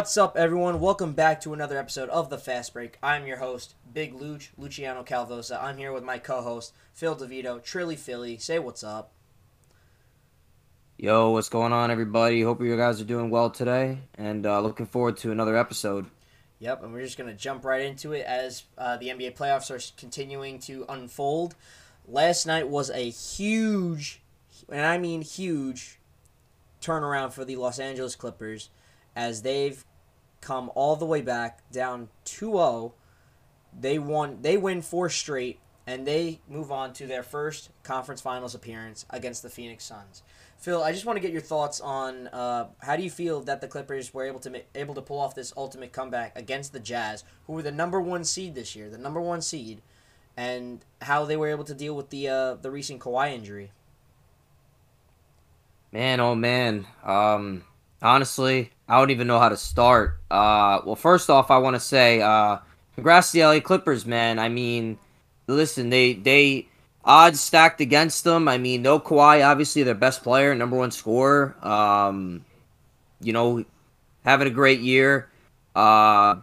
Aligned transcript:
What's 0.00 0.16
up, 0.16 0.34
everyone? 0.34 0.80
Welcome 0.80 1.12
back 1.12 1.42
to 1.42 1.52
another 1.52 1.76
episode 1.76 2.08
of 2.08 2.30
the 2.30 2.38
Fast 2.38 2.72
Break. 2.72 2.96
I'm 3.02 3.26
your 3.26 3.36
host, 3.36 3.74
Big 3.92 4.14
Luch, 4.14 4.48
Luciano 4.56 5.04
Calvosa. 5.04 5.62
I'm 5.62 5.76
here 5.76 5.92
with 5.92 6.02
my 6.02 6.16
co-host, 6.16 6.72
Phil 6.94 7.14
DeVito, 7.14 7.62
Trilly 7.62 7.98
Philly. 7.98 8.38
Say 8.38 8.58
what's 8.58 8.82
up. 8.82 9.12
Yo, 10.96 11.32
what's 11.32 11.50
going 11.50 11.74
on, 11.74 11.90
everybody? 11.90 12.40
Hope 12.40 12.62
you 12.62 12.74
guys 12.78 12.98
are 13.02 13.04
doing 13.04 13.28
well 13.28 13.50
today, 13.50 13.98
and 14.14 14.46
uh, 14.46 14.62
looking 14.62 14.86
forward 14.86 15.18
to 15.18 15.32
another 15.32 15.54
episode. 15.54 16.06
Yep, 16.60 16.82
and 16.82 16.94
we're 16.94 17.04
just 17.04 17.18
gonna 17.18 17.34
jump 17.34 17.66
right 17.66 17.82
into 17.82 18.14
it 18.14 18.24
as 18.24 18.62
uh, 18.78 18.96
the 18.96 19.08
NBA 19.08 19.36
playoffs 19.36 19.70
are 19.70 19.98
continuing 19.98 20.60
to 20.60 20.86
unfold. 20.88 21.56
Last 22.08 22.46
night 22.46 22.70
was 22.70 22.88
a 22.88 23.10
huge, 23.10 24.22
and 24.70 24.80
I 24.80 24.96
mean 24.96 25.20
huge, 25.20 25.98
turnaround 26.80 27.34
for 27.34 27.44
the 27.44 27.56
Los 27.56 27.78
Angeles 27.78 28.16
Clippers 28.16 28.70
as 29.14 29.42
they've 29.42 29.84
come 30.40 30.70
all 30.74 30.96
the 30.96 31.06
way 31.06 31.20
back 31.20 31.60
down 31.70 32.08
2-0. 32.24 32.92
They 33.78 33.98
won 33.98 34.38
they 34.42 34.56
win 34.56 34.82
four 34.82 35.08
straight 35.08 35.60
and 35.86 36.06
they 36.06 36.40
move 36.48 36.70
on 36.70 36.92
to 36.94 37.06
their 37.06 37.22
first 37.22 37.70
conference 37.82 38.20
finals 38.20 38.54
appearance 38.54 39.06
against 39.10 39.42
the 39.42 39.50
Phoenix 39.50 39.84
Suns. 39.84 40.22
Phil, 40.58 40.82
I 40.82 40.92
just 40.92 41.06
want 41.06 41.16
to 41.16 41.20
get 41.20 41.32
your 41.32 41.40
thoughts 41.40 41.80
on 41.80 42.28
uh, 42.28 42.66
how 42.80 42.94
do 42.94 43.02
you 43.02 43.10
feel 43.10 43.40
that 43.42 43.62
the 43.62 43.68
Clippers 43.68 44.12
were 44.12 44.24
able 44.24 44.40
to 44.40 44.62
able 44.74 44.94
to 44.94 45.00
pull 45.00 45.18
off 45.18 45.34
this 45.34 45.54
ultimate 45.56 45.92
comeback 45.92 46.36
against 46.38 46.72
the 46.72 46.80
Jazz, 46.80 47.24
who 47.46 47.54
were 47.54 47.62
the 47.62 47.72
number 47.72 48.00
one 48.00 48.24
seed 48.24 48.54
this 48.54 48.76
year, 48.76 48.90
the 48.90 48.98
number 48.98 49.20
one 49.20 49.40
seed, 49.40 49.80
and 50.36 50.84
how 51.00 51.24
they 51.24 51.36
were 51.36 51.48
able 51.48 51.64
to 51.64 51.74
deal 51.74 51.96
with 51.96 52.10
the 52.10 52.28
uh, 52.28 52.54
the 52.54 52.70
recent 52.70 53.00
Kawhi 53.00 53.32
injury. 53.32 53.72
Man, 55.92 56.20
oh 56.20 56.34
man. 56.34 56.86
Um, 57.02 57.64
honestly, 58.02 58.70
I 58.88 58.98
don't 58.98 59.10
even 59.10 59.26
know 59.26 59.38
how 59.38 59.48
to 59.48 59.56
start. 59.56 60.18
Uh, 60.30 60.80
well, 60.84 60.96
first 60.96 61.30
off, 61.30 61.50
I 61.50 61.58
want 61.58 61.76
to 61.76 61.80
say, 61.80 62.20
uh, 62.20 62.58
congrats 62.94 63.32
to 63.32 63.38
the 63.38 63.44
LA 63.44 63.60
Clippers, 63.60 64.06
man. 64.06 64.38
I 64.38 64.48
mean, 64.48 64.98
listen, 65.46 65.90
they 65.90 66.14
they 66.14 66.68
odds 67.04 67.40
stacked 67.40 67.80
against 67.80 68.24
them. 68.24 68.48
I 68.48 68.58
mean, 68.58 68.82
no 68.82 69.00
Kawhi, 69.00 69.46
obviously 69.46 69.82
their 69.82 69.94
best 69.94 70.22
player, 70.22 70.54
number 70.54 70.76
one 70.76 70.90
scorer. 70.90 71.56
Um, 71.66 72.44
you 73.20 73.32
know, 73.32 73.64
having 74.24 74.48
a 74.48 74.50
great 74.50 74.80
year. 74.80 75.28
Uh, 75.74 76.36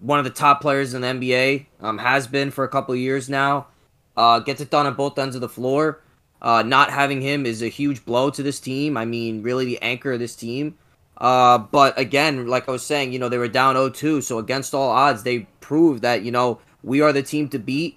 one 0.00 0.18
of 0.18 0.24
the 0.24 0.30
top 0.30 0.60
players 0.60 0.92
in 0.92 1.00
the 1.00 1.08
NBA. 1.08 1.66
Um, 1.80 1.98
has 1.98 2.26
been 2.26 2.50
for 2.50 2.64
a 2.64 2.68
couple 2.68 2.94
years 2.94 3.28
now. 3.28 3.68
Uh, 4.16 4.38
gets 4.40 4.60
it 4.60 4.70
done 4.70 4.86
on 4.86 4.94
both 4.94 5.18
ends 5.18 5.34
of 5.34 5.40
the 5.40 5.48
floor. 5.48 6.00
Uh, 6.44 6.62
not 6.62 6.90
having 6.90 7.22
him 7.22 7.46
is 7.46 7.62
a 7.62 7.68
huge 7.68 8.04
blow 8.04 8.28
to 8.28 8.42
this 8.42 8.60
team. 8.60 8.98
I 8.98 9.06
mean, 9.06 9.42
really 9.42 9.64
the 9.64 9.80
anchor 9.80 10.12
of 10.12 10.18
this 10.20 10.36
team. 10.36 10.76
Uh, 11.16 11.56
but 11.56 11.98
again, 11.98 12.46
like 12.46 12.68
I 12.68 12.72
was 12.72 12.84
saying, 12.84 13.14
you 13.14 13.18
know, 13.18 13.30
they 13.30 13.38
were 13.38 13.48
down 13.48 13.76
0-2, 13.76 14.22
so 14.22 14.38
against 14.38 14.74
all 14.74 14.90
odds, 14.90 15.22
they 15.22 15.46
proved 15.60 16.02
that, 16.02 16.22
you 16.22 16.30
know, 16.30 16.60
we 16.82 17.00
are 17.00 17.14
the 17.14 17.22
team 17.22 17.48
to 17.48 17.58
beat. 17.58 17.96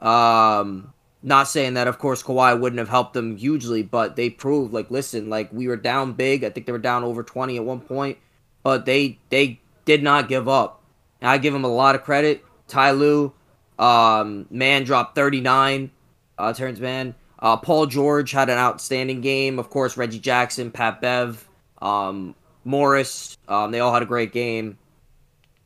Um, 0.00 0.92
not 1.22 1.46
saying 1.46 1.74
that, 1.74 1.86
of 1.86 2.00
course, 2.00 2.20
Kawhi 2.20 2.58
wouldn't 2.58 2.80
have 2.80 2.88
helped 2.88 3.12
them 3.12 3.36
hugely, 3.36 3.84
but 3.84 4.16
they 4.16 4.28
proved, 4.28 4.72
like, 4.72 4.90
listen, 4.90 5.30
like, 5.30 5.52
we 5.52 5.68
were 5.68 5.76
down 5.76 6.14
big. 6.14 6.42
I 6.42 6.50
think 6.50 6.66
they 6.66 6.72
were 6.72 6.78
down 6.78 7.04
over 7.04 7.22
20 7.22 7.56
at 7.56 7.64
one 7.64 7.80
point, 7.80 8.18
but 8.64 8.86
they 8.86 9.20
they 9.30 9.60
did 9.84 10.02
not 10.02 10.28
give 10.28 10.48
up. 10.48 10.82
And 11.20 11.30
I 11.30 11.38
give 11.38 11.52
them 11.52 11.64
a 11.64 11.68
lot 11.68 11.94
of 11.94 12.02
credit. 12.02 12.44
Ty 12.66 12.90
Lue, 12.90 13.32
um, 13.78 14.46
man 14.50 14.82
dropped 14.82 15.14
39, 15.14 15.92
uh, 16.38 16.52
Terance 16.52 16.80
Mann. 16.80 17.14
Uh, 17.44 17.58
Paul 17.58 17.84
George 17.84 18.32
had 18.32 18.48
an 18.48 18.56
outstanding 18.56 19.20
game. 19.20 19.58
Of 19.58 19.68
course, 19.68 19.98
Reggie 19.98 20.18
Jackson, 20.18 20.70
Pat 20.70 21.02
Bev, 21.02 21.46
um, 21.82 22.34
Morris, 22.64 23.36
um, 23.46 23.70
they 23.70 23.80
all 23.80 23.92
had 23.92 24.02
a 24.02 24.06
great 24.06 24.32
game. 24.32 24.78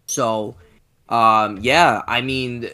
So, 0.07 0.57
um, 1.09 1.59
yeah, 1.63 2.03
I 2.09 2.21
mean, 2.21 2.69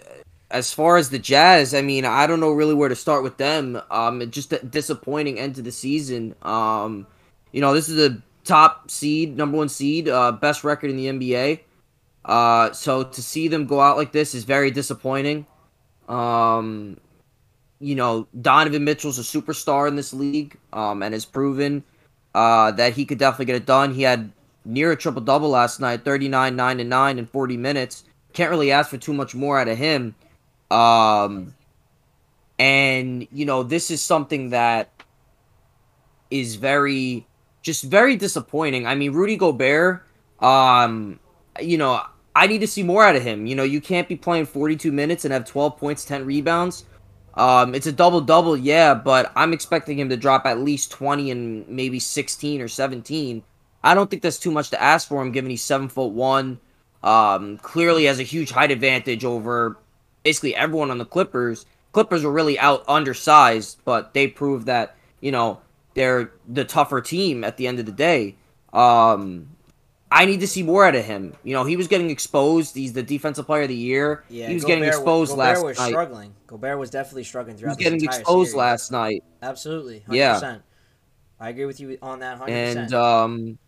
as 0.50 0.72
far 0.72 0.96
as 0.96 1.10
the 1.10 1.18
Jazz, 1.18 1.74
I 1.74 1.82
mean, 1.82 2.06
I 2.06 2.26
don't 2.26 2.40
know 2.40 2.52
really 2.52 2.72
where 2.72 2.88
to 2.88 2.96
start 2.96 3.22
with 3.22 3.36
them. 3.36 3.78
Um, 3.90 4.30
just 4.30 4.54
a 4.54 4.64
disappointing 4.64 5.38
end 5.38 5.56
to 5.56 5.62
the 5.62 5.72
season. 5.72 6.34
Um, 6.40 7.06
you 7.52 7.60
know, 7.60 7.74
this 7.74 7.90
is 7.90 7.98
a 8.10 8.22
top 8.44 8.90
seed, 8.90 9.36
number 9.36 9.58
one 9.58 9.68
seed, 9.68 10.08
uh, 10.08 10.32
best 10.32 10.64
record 10.64 10.88
in 10.88 10.96
the 10.96 11.06
NBA. 11.08 11.60
Uh, 12.24 12.72
so 12.72 13.02
to 13.02 13.22
see 13.22 13.48
them 13.48 13.66
go 13.66 13.82
out 13.82 13.98
like 13.98 14.12
this 14.12 14.34
is 14.34 14.44
very 14.44 14.70
disappointing. 14.70 15.44
Um, 16.08 16.96
you 17.84 17.94
know, 17.94 18.26
Donovan 18.40 18.82
Mitchell's 18.82 19.18
a 19.18 19.22
superstar 19.22 19.86
in 19.86 19.94
this 19.94 20.14
league, 20.14 20.56
um, 20.72 21.02
and 21.02 21.12
has 21.12 21.26
proven 21.26 21.84
uh, 22.34 22.70
that 22.72 22.94
he 22.94 23.04
could 23.04 23.18
definitely 23.18 23.44
get 23.44 23.56
it 23.56 23.66
done. 23.66 23.92
He 23.92 24.02
had 24.02 24.32
near 24.64 24.90
a 24.92 24.96
triple 24.96 25.20
double 25.20 25.50
last 25.50 25.80
night 25.80 26.02
39, 26.02 26.56
9, 26.56 26.80
and 26.80 26.88
9 26.88 27.18
in 27.18 27.26
40 27.26 27.56
minutes. 27.58 28.04
Can't 28.32 28.50
really 28.50 28.72
ask 28.72 28.88
for 28.88 28.96
too 28.96 29.12
much 29.12 29.34
more 29.34 29.60
out 29.60 29.68
of 29.68 29.76
him. 29.76 30.14
Um, 30.70 31.54
and, 32.58 33.28
you 33.30 33.44
know, 33.44 33.62
this 33.62 33.90
is 33.90 34.00
something 34.00 34.48
that 34.50 34.90
is 36.30 36.54
very, 36.54 37.26
just 37.60 37.84
very 37.84 38.16
disappointing. 38.16 38.86
I 38.86 38.94
mean, 38.94 39.12
Rudy 39.12 39.36
Gobert, 39.36 40.02
um, 40.40 41.20
you 41.60 41.76
know, 41.76 42.00
I 42.34 42.46
need 42.46 42.60
to 42.60 42.66
see 42.66 42.82
more 42.82 43.04
out 43.04 43.14
of 43.14 43.22
him. 43.22 43.44
You 43.46 43.54
know, 43.54 43.62
you 43.62 43.82
can't 43.82 44.08
be 44.08 44.16
playing 44.16 44.46
42 44.46 44.90
minutes 44.90 45.26
and 45.26 45.34
have 45.34 45.44
12 45.44 45.76
points, 45.76 46.06
10 46.06 46.24
rebounds. 46.24 46.86
Um, 47.36 47.74
it's 47.74 47.86
a 47.86 47.92
double 47.92 48.20
double, 48.20 48.56
yeah, 48.56 48.94
but 48.94 49.32
I'm 49.34 49.52
expecting 49.52 49.98
him 49.98 50.08
to 50.08 50.16
drop 50.16 50.46
at 50.46 50.60
least 50.60 50.92
20 50.92 51.30
and 51.30 51.68
maybe 51.68 51.98
16 51.98 52.60
or 52.60 52.68
17. 52.68 53.42
I 53.82 53.94
don't 53.94 54.08
think 54.08 54.22
that's 54.22 54.38
too 54.38 54.50
much 54.50 54.70
to 54.70 54.80
ask 54.80 55.08
for 55.08 55.20
him, 55.20 55.32
given 55.32 55.50
he's 55.50 55.62
seven 55.62 55.88
foot 55.88 56.12
one. 56.12 56.60
Um, 57.02 57.58
clearly 57.58 58.04
has 58.04 58.18
a 58.18 58.22
huge 58.22 58.50
height 58.50 58.70
advantage 58.70 59.24
over 59.24 59.76
basically 60.22 60.56
everyone 60.56 60.90
on 60.90 60.98
the 60.98 61.04
Clippers. 61.04 61.66
Clippers 61.92 62.24
were 62.24 62.32
really 62.32 62.58
out 62.58 62.82
undersized, 62.88 63.78
but 63.84 64.14
they 64.14 64.26
proved 64.26 64.66
that 64.66 64.96
you 65.20 65.30
know 65.30 65.60
they're 65.94 66.32
the 66.48 66.64
tougher 66.64 67.00
team 67.00 67.44
at 67.44 67.56
the 67.56 67.66
end 67.66 67.78
of 67.78 67.86
the 67.86 67.92
day. 67.92 68.36
Um, 68.72 69.50
I 70.10 70.26
need 70.26 70.40
to 70.40 70.46
see 70.46 70.62
more 70.62 70.86
out 70.86 70.94
of 70.94 71.04
him. 71.04 71.34
You 71.42 71.54
know, 71.54 71.64
he 71.64 71.76
was 71.76 71.88
getting 71.88 72.10
exposed. 72.10 72.74
He's 72.74 72.92
the 72.92 73.02
defensive 73.02 73.46
player 73.46 73.62
of 73.62 73.68
the 73.68 73.74
year. 73.74 74.24
Yeah, 74.28 74.48
he 74.48 74.54
was 74.54 74.62
Gobert, 74.62 74.78
getting 74.78 74.88
exposed 74.88 75.30
Gobert 75.32 75.38
last 75.38 75.64
was 75.64 75.78
night. 75.78 75.84
Gobert 75.86 75.86
was 75.86 75.88
struggling. 75.88 76.34
Gobert 76.46 76.78
was 76.78 76.90
definitely 76.90 77.24
struggling 77.24 77.56
throughout. 77.56 77.78
He 77.78 77.84
was 77.84 77.90
getting 77.90 78.04
exposed 78.04 78.50
series. 78.50 78.58
last 78.58 78.92
night. 78.92 79.24
Absolutely, 79.42 80.04
100%. 80.08 80.14
Yeah. 80.14 80.58
I 81.40 81.48
agree 81.48 81.64
with 81.64 81.80
you 81.80 81.98
on 82.00 82.20
that 82.20 82.40
100%. 82.40 82.48
And 82.48 82.94
um, 82.94 83.58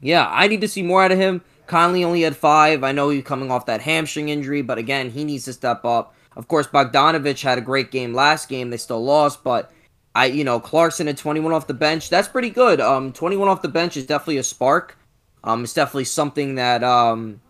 yeah, 0.00 0.28
I 0.30 0.48
need 0.48 0.60
to 0.60 0.68
see 0.68 0.82
more 0.82 1.02
out 1.02 1.12
of 1.12 1.18
him. 1.18 1.42
Conley 1.66 2.04
only 2.04 2.22
had 2.22 2.36
five. 2.36 2.84
I 2.84 2.92
know 2.92 3.10
he's 3.10 3.24
coming 3.24 3.50
off 3.50 3.66
that 3.66 3.80
hamstring 3.80 4.28
injury, 4.28 4.62
but 4.62 4.78
again, 4.78 5.10
he 5.10 5.24
needs 5.24 5.44
to 5.46 5.52
step 5.52 5.84
up. 5.84 6.14
Of 6.36 6.48
course, 6.48 6.66
Bogdanovich 6.66 7.42
had 7.42 7.58
a 7.58 7.62
great 7.62 7.90
game 7.90 8.14
last 8.14 8.48
game. 8.48 8.70
They 8.70 8.76
still 8.76 9.02
lost, 9.02 9.42
but 9.42 9.72
I, 10.14 10.26
you 10.26 10.44
know, 10.44 10.60
Clarkson 10.60 11.06
had 11.06 11.16
21 11.16 11.52
off 11.52 11.66
the 11.66 11.74
bench. 11.74 12.10
That's 12.10 12.28
pretty 12.28 12.50
good. 12.50 12.80
Um, 12.80 13.12
21 13.12 13.48
off 13.48 13.62
the 13.62 13.68
bench 13.68 13.96
is 13.96 14.06
definitely 14.06 14.38
a 14.38 14.42
spark. 14.42 14.97
Um, 15.44 15.64
it's 15.64 15.74
definitely 15.74 16.04
something 16.04 16.56
that, 16.56 16.82
um, 16.82 17.40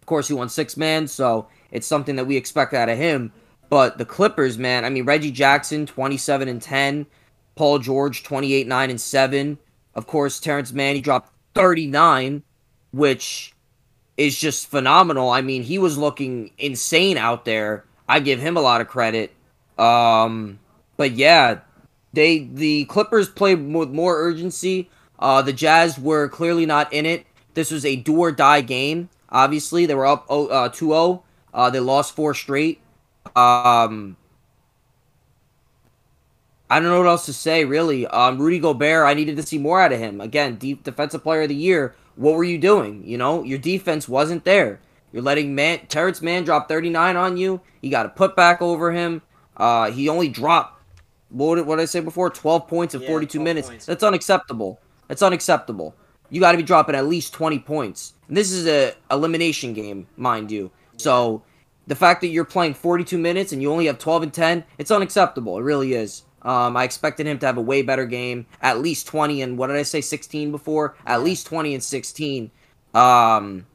of 0.00 0.06
course, 0.06 0.28
he 0.28 0.34
won 0.34 0.48
six 0.48 0.76
man, 0.76 1.08
so 1.08 1.48
it's 1.70 1.86
something 1.86 2.16
that 2.16 2.26
we 2.26 2.36
expect 2.36 2.74
out 2.74 2.88
of 2.88 2.98
him. 2.98 3.32
But 3.68 3.98
the 3.98 4.04
Clippers, 4.04 4.58
man, 4.58 4.84
I 4.84 4.90
mean, 4.90 5.04
Reggie 5.04 5.30
Jackson, 5.30 5.86
27 5.86 6.48
and 6.48 6.62
10. 6.62 7.06
Paul 7.56 7.78
George, 7.78 8.22
28, 8.22 8.66
9, 8.66 8.90
and 8.90 9.00
7. 9.00 9.58
Of 9.94 10.06
course, 10.06 10.40
Terance 10.40 10.72
Mann, 10.72 10.96
he 10.96 11.00
dropped 11.00 11.32
39, 11.54 12.42
which 12.92 13.54
is 14.16 14.38
just 14.38 14.68
phenomenal. 14.68 15.30
I 15.30 15.40
mean, 15.40 15.62
he 15.62 15.78
was 15.78 15.98
looking 15.98 16.50
insane 16.58 17.16
out 17.16 17.44
there. 17.44 17.84
I 18.08 18.20
give 18.20 18.40
him 18.40 18.56
a 18.56 18.60
lot 18.60 18.80
of 18.80 18.88
credit. 18.88 19.32
Um, 19.78 20.58
but 20.96 21.12
yeah, 21.12 21.60
they 22.12 22.40
the 22.40 22.84
Clippers 22.86 23.28
played 23.28 23.72
with 23.72 23.90
more 23.90 24.20
urgency. 24.20 24.90
Uh, 25.24 25.40
the 25.40 25.54
Jazz 25.54 25.98
were 25.98 26.28
clearly 26.28 26.66
not 26.66 26.92
in 26.92 27.06
it. 27.06 27.24
This 27.54 27.70
was 27.70 27.86
a 27.86 27.96
do 27.96 28.18
or 28.18 28.30
die 28.30 28.60
game. 28.60 29.08
Obviously, 29.30 29.86
they 29.86 29.94
were 29.94 30.04
up 30.04 30.26
oh, 30.28 30.48
uh, 30.48 30.68
2-0. 30.68 31.22
Uh, 31.54 31.70
they 31.70 31.80
lost 31.80 32.14
four 32.14 32.34
straight. 32.34 32.82
Um, 33.34 34.18
I 36.68 36.78
don't 36.78 36.90
know 36.90 36.98
what 36.98 37.08
else 37.08 37.24
to 37.24 37.32
say, 37.32 37.64
really. 37.64 38.06
Um, 38.06 38.38
Rudy 38.38 38.58
Gobert, 38.58 39.06
I 39.06 39.14
needed 39.14 39.36
to 39.36 39.42
see 39.42 39.56
more 39.56 39.80
out 39.80 39.94
of 39.94 39.98
him. 39.98 40.20
Again, 40.20 40.56
deep 40.56 40.84
defensive 40.84 41.22
player 41.22 41.42
of 41.42 41.48
the 41.48 41.54
year. 41.54 41.94
What 42.16 42.34
were 42.34 42.44
you 42.44 42.58
doing? 42.58 43.02
You 43.06 43.16
know, 43.16 43.42
your 43.44 43.58
defense 43.58 44.06
wasn't 44.06 44.44
there. 44.44 44.78
You're 45.10 45.22
letting 45.22 45.54
man 45.54 45.86
Terance 45.88 46.20
Mann 46.20 46.44
drop 46.44 46.68
39 46.68 47.16
on 47.16 47.38
you. 47.38 47.62
You 47.80 47.90
got 47.90 48.02
to 48.02 48.10
put 48.10 48.36
back 48.36 48.60
over 48.60 48.92
him. 48.92 49.22
Uh, 49.56 49.90
he 49.90 50.06
only 50.10 50.28
dropped 50.28 50.82
what 51.30 51.56
did, 51.56 51.66
what 51.66 51.76
did 51.76 51.82
I 51.82 51.86
say 51.86 52.00
before? 52.00 52.30
12 52.30 52.68
points 52.68 52.94
in 52.94 53.00
Yeah, 53.00 53.08
42 53.08 53.40
minutes. 53.40 53.68
points. 53.68 53.86
That's 53.86 54.04
unacceptable. 54.04 54.78
That's 55.08 55.22
unacceptable. 55.22 55.94
You 56.30 56.40
got 56.40 56.52
to 56.52 56.58
be 56.58 56.64
dropping 56.64 56.94
at 56.94 57.06
least 57.06 57.32
20 57.32 57.58
points. 57.60 58.14
And 58.28 58.36
this 58.36 58.50
is 58.50 58.66
a 58.66 58.94
elimination 59.10 59.72
game, 59.72 60.06
mind 60.16 60.50
you. 60.50 60.70
So 60.96 61.42
the 61.86 61.94
fact 61.94 62.20
that 62.22 62.28
you're 62.28 62.44
playing 62.44 62.74
42 62.74 63.18
minutes 63.18 63.52
and 63.52 63.60
you 63.60 63.70
only 63.70 63.86
have 63.86 63.98
12 63.98 64.24
and 64.24 64.34
10, 64.34 64.64
it's 64.78 64.90
unacceptable. 64.90 65.58
It 65.58 65.62
really 65.62 65.94
is. 65.94 66.22
Um, 66.42 66.76
I 66.76 66.84
expected 66.84 67.26
him 67.26 67.38
to 67.38 67.46
have 67.46 67.56
a 67.56 67.62
way 67.62 67.82
better 67.82 68.04
game, 68.04 68.46
at 68.60 68.78
least 68.80 69.06
20 69.06 69.42
and 69.42 69.56
what 69.56 69.68
did 69.68 69.76
I 69.76 69.82
say, 69.82 70.00
16 70.00 70.50
before? 70.50 70.94
At 71.06 71.22
least 71.22 71.46
20 71.46 71.74
and 71.74 71.82
16. 71.82 72.50
Um, 72.92 73.66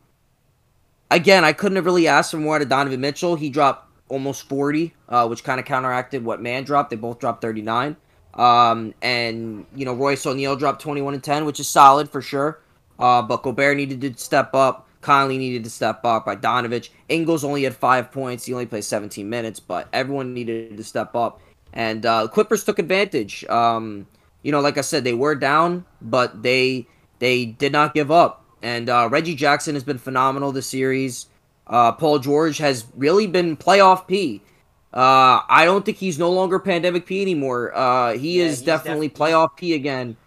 again, 1.09 1.43
I 1.43 1.53
couldn't 1.53 1.77
have 1.77 1.85
really 1.85 2.07
asked 2.07 2.31
for 2.31 2.37
more 2.37 2.55
out 2.55 2.61
of 2.61 2.69
Donovan 2.69 3.01
Mitchell. 3.01 3.35
He 3.35 3.49
dropped 3.49 3.91
almost 4.07 4.47
40, 4.47 4.93
uh, 5.07 5.27
which 5.27 5.43
kind 5.43 5.59
of 5.59 5.65
counteracted 5.65 6.23
what 6.23 6.41
Mann 6.41 6.63
dropped. 6.63 6.89
They 6.91 6.95
both 6.95 7.19
dropped 7.19 7.41
39. 7.41 7.95
Um, 8.39 8.93
and, 9.01 9.65
you 9.75 9.83
know, 9.83 9.93
Royce 9.93 10.25
O'Neale 10.25 10.55
dropped 10.55 10.81
21 10.81 11.13
and 11.13 11.23
10, 11.23 11.43
which 11.43 11.59
is 11.59 11.67
solid 11.67 12.09
for 12.09 12.21
sure. 12.21 12.61
Uh, 12.97 13.21
but 13.21 13.43
Gobert 13.43 13.75
needed 13.75 14.01
to 14.01 14.13
step 14.17 14.55
up. 14.55 14.87
Conley 15.01 15.37
needed 15.37 15.65
to 15.65 15.69
step 15.69 16.05
up. 16.05 16.25
Bogdanovich. 16.25 16.89
Ingles 17.09 17.43
only 17.43 17.63
had 17.63 17.75
five 17.75 18.11
points. 18.11 18.45
He 18.45 18.53
only 18.53 18.65
played 18.65 18.85
17 18.85 19.29
minutes, 19.29 19.59
but 19.59 19.89
everyone 19.91 20.33
needed 20.33 20.77
to 20.77 20.83
step 20.83 21.15
up. 21.15 21.41
And 21.73 22.05
uh, 22.05 22.27
Clippers 22.29 22.63
took 22.63 22.79
advantage. 22.79 23.43
Um, 23.45 24.07
you 24.41 24.51
know, 24.53 24.61
like 24.61 24.77
I 24.77 24.81
said, 24.81 25.03
they 25.03 25.13
were 25.13 25.35
down, 25.35 25.85
but 26.01 26.41
they 26.41 26.87
they 27.19 27.45
did 27.45 27.71
not 27.71 27.93
give 27.93 28.09
up. 28.09 28.45
And 28.61 28.89
uh, 28.89 29.09
Reggie 29.11 29.35
Jackson 29.35 29.75
has 29.75 29.83
been 29.83 29.97
phenomenal 29.97 30.51
this 30.51 30.67
series. 30.67 31.27
Uh, 31.67 31.91
Paul 31.91 32.19
George 32.19 32.57
has 32.57 32.85
really 32.95 33.27
been 33.27 33.55
playoff 33.55 34.07
P. 34.07 34.41
Uh, 34.93 35.41
I 35.47 35.65
don't 35.65 35.85
think 35.85 35.97
he's 35.97 36.17
no 36.17 36.31
longer 36.31 36.59
pandemic 36.59 37.05
P 37.05 37.21
anymore. 37.21 37.75
Uh, 37.75 38.13
he 38.13 38.39
Yeah, 38.39 38.45
is 38.45 38.61
definitely 38.61 39.09
def- 39.09 39.17
playoff 39.17 39.55
P 39.55 39.73
again. 39.73 40.17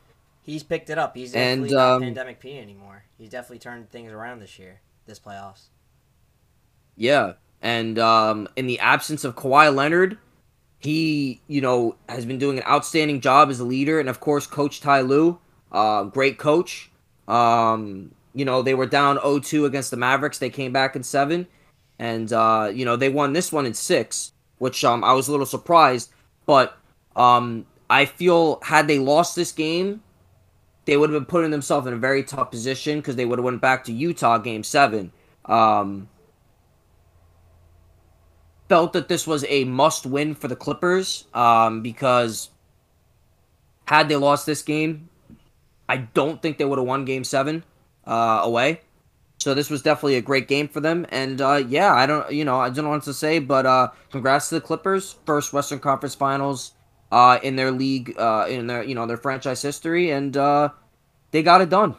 He's 0.42 0.62
picked 0.62 0.90
it 0.90 0.98
up. 0.98 1.16
He's 1.16 1.34
And, 1.34 1.64
definitely 1.64 1.70
not 1.70 1.96
um, 1.96 2.00
pandemic 2.00 2.40
P 2.40 2.58
anymore. 2.58 3.04
He's 3.16 3.30
definitely 3.30 3.58
turned 3.60 3.90
things 3.90 4.12
around 4.12 4.40
this 4.40 4.58
year, 4.58 4.80
this 5.06 5.18
playoffs. 5.20 5.68
Yeah, 6.96 7.34
and 7.60 7.98
um, 7.98 8.48
in 8.56 8.66
the 8.66 8.78
absence 8.78 9.24
of 9.24 9.36
Kawhi 9.36 9.74
Leonard, 9.74 10.18
he 10.78 11.40
you 11.46 11.60
know 11.60 11.96
has 12.08 12.26
been 12.26 12.38
doing 12.38 12.58
an 12.58 12.64
outstanding 12.64 13.20
job 13.20 13.50
as 13.50 13.60
a 13.60 13.64
leader, 13.64 14.00
and 14.00 14.08
of 14.08 14.20
course, 14.20 14.46
Coach 14.46 14.80
Ty 14.80 15.02
Lue, 15.02 15.38
uh, 15.70 16.04
great 16.04 16.38
coach. 16.38 16.90
Um, 17.28 18.14
you 18.34 18.44
know 18.44 18.62
they 18.62 18.74
were 18.74 18.86
down 18.86 19.18
0-2 19.18 19.64
against 19.66 19.90
the 19.90 19.96
Mavericks. 19.96 20.38
They 20.38 20.50
came 20.50 20.72
back 20.72 20.96
in 20.96 21.02
seven, 21.02 21.46
and 21.98 22.32
uh, 22.32 22.70
you 22.72 22.84
know 22.84 22.96
they 22.96 23.08
won 23.08 23.32
this 23.32 23.52
one 23.52 23.66
in 23.66 23.74
six, 23.74 24.32
which 24.62 24.84
um, 24.84 25.02
I 25.02 25.12
was 25.12 25.26
a 25.26 25.32
little 25.32 25.44
surprised. 25.44 26.12
But 26.46 26.78
um, 27.16 27.66
I 27.90 28.04
feel 28.04 28.60
had 28.62 28.86
they 28.86 29.00
lost 29.00 29.34
this 29.34 29.50
game, 29.50 30.04
they 30.84 30.96
would 30.96 31.10
have 31.10 31.20
been 31.20 31.26
putting 31.26 31.50
themselves 31.50 31.88
in 31.88 31.92
a 31.92 31.96
very 31.96 32.22
tough 32.22 32.52
position 32.52 33.00
because 33.00 33.16
they 33.16 33.24
would 33.24 33.40
have 33.40 33.44
went 33.44 33.60
back 33.60 33.82
to 33.84 33.92
Utah 33.92 34.38
game 34.38 34.62
seven. 34.62 35.10
Um, 35.46 36.08
felt 38.68 38.92
that 38.92 39.08
this 39.08 39.26
was 39.26 39.44
a 39.48 39.64
must 39.64 40.06
win 40.06 40.32
for 40.32 40.46
the 40.46 40.54
Clippers 40.54 41.24
um, 41.34 41.82
because 41.82 42.50
had 43.86 44.08
they 44.08 44.14
lost 44.14 44.46
this 44.46 44.62
game, 44.62 45.08
I 45.88 45.96
don't 45.96 46.40
think 46.40 46.58
they 46.58 46.64
would 46.64 46.78
have 46.78 46.86
won 46.86 47.04
game 47.04 47.24
seven 47.24 47.64
uh, 48.06 48.42
away. 48.44 48.82
So 49.42 49.54
this 49.54 49.70
was 49.70 49.82
definitely 49.82 50.14
a 50.14 50.22
great 50.22 50.46
game 50.46 50.68
for 50.68 50.78
them. 50.80 51.04
And 51.10 51.40
uh, 51.40 51.64
yeah, 51.68 51.92
I 51.92 52.06
don't, 52.06 52.30
you 52.30 52.44
know, 52.44 52.60
I 52.60 52.70
don't 52.70 52.84
know 52.84 52.90
what 52.90 53.02
to 53.02 53.12
say, 53.12 53.40
but 53.40 53.66
uh, 53.66 53.90
congrats 54.12 54.48
to 54.50 54.54
the 54.54 54.60
Clippers, 54.60 55.16
first 55.26 55.52
Western 55.52 55.80
Conference 55.80 56.14
Finals 56.14 56.74
uh, 57.10 57.40
in 57.42 57.56
their 57.56 57.72
league, 57.72 58.14
uh, 58.16 58.46
in 58.48 58.68
their, 58.68 58.84
you 58.84 58.94
know, 58.94 59.06
their 59.06 59.16
franchise 59.16 59.60
history, 59.60 60.10
and 60.10 60.36
uh, 60.36 60.68
they 61.32 61.42
got 61.42 61.60
it 61.60 61.70
done. 61.70 61.96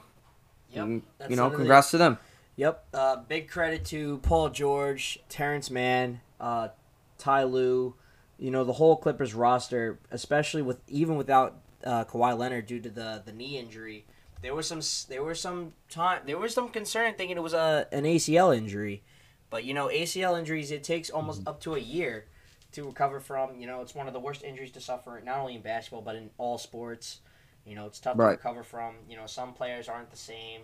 Yep. 0.72 0.86
Mm, 0.86 1.02
that's 1.18 1.30
you 1.30 1.36
know, 1.36 1.50
congrats 1.50 1.92
to 1.92 1.98
them. 1.98 2.18
Yep. 2.56 2.86
Uh, 2.94 3.18
big 3.18 3.50
credit 3.50 3.84
to 3.86 4.20
Paul 4.20 4.50
George, 4.50 5.20
Terance 5.28 5.70
Mann, 5.70 6.22
uh, 6.40 6.70
Ty 7.18 7.44
Lue, 7.44 7.96
you 8.40 8.52
know, 8.52 8.64
the 8.64 8.74
whole 8.74 8.96
Clippers 8.96 9.34
roster, 9.34 10.00
especially 10.12 10.62
with 10.62 10.80
even 10.88 11.18
without 11.18 11.58
uh, 11.84 12.06
Kawhi 12.06 12.38
Leonard 12.38 12.68
due 12.68 12.80
to 12.80 12.90
the, 12.90 13.22
the 13.26 13.34
knee 13.34 13.58
injury. 13.58 14.06
There 14.44 14.54
was 14.54 14.68
some 14.68 14.82
there 15.10 15.24
was 15.24 15.40
some 15.40 15.74
time 15.90 16.22
there 16.26 16.38
was 16.38 16.54
some 16.54 16.70
concern 16.70 17.16
thinking 17.16 17.38
it 17.38 17.44
was 17.44 17.54
a 17.54 17.88
an 17.92 18.04
ACL 18.04 18.56
injury, 18.56 19.02
but 19.50 19.64
you 19.64 19.74
know 19.74 19.88
ACL 19.88 20.38
injuries 20.38 20.70
it 20.70 20.84
takes 20.84 21.10
almost 21.10 21.40
mm-hmm. 21.40 21.50
up 21.50 21.62
to 21.62 21.74
a 21.74 21.80
year 21.80 22.26
to 22.74 22.84
recover 22.84 23.20
from. 23.20 23.60
You 23.60 23.68
know 23.68 23.82
it's 23.82 23.96
one 23.96 24.08
of 24.08 24.14
the 24.14 24.20
worst 24.20 24.44
injuries 24.44 24.72
to 24.72 24.82
suffer 24.82 25.22
not 25.26 25.40
only 25.40 25.56
in 25.56 25.62
basketball 25.62 26.02
but 26.02 26.16
in 26.16 26.30
all 26.38 26.58
sports. 26.58 27.22
You 27.66 27.76
know 27.76 27.86
it's 27.88 28.00
tough 28.00 28.18
to 28.18 28.24
recover 28.24 28.64
from. 28.64 28.96
You 29.10 29.16
know 29.16 29.26
some 29.26 29.54
players 29.54 29.88
aren't 29.88 30.12
the 30.12 30.18
same. 30.18 30.62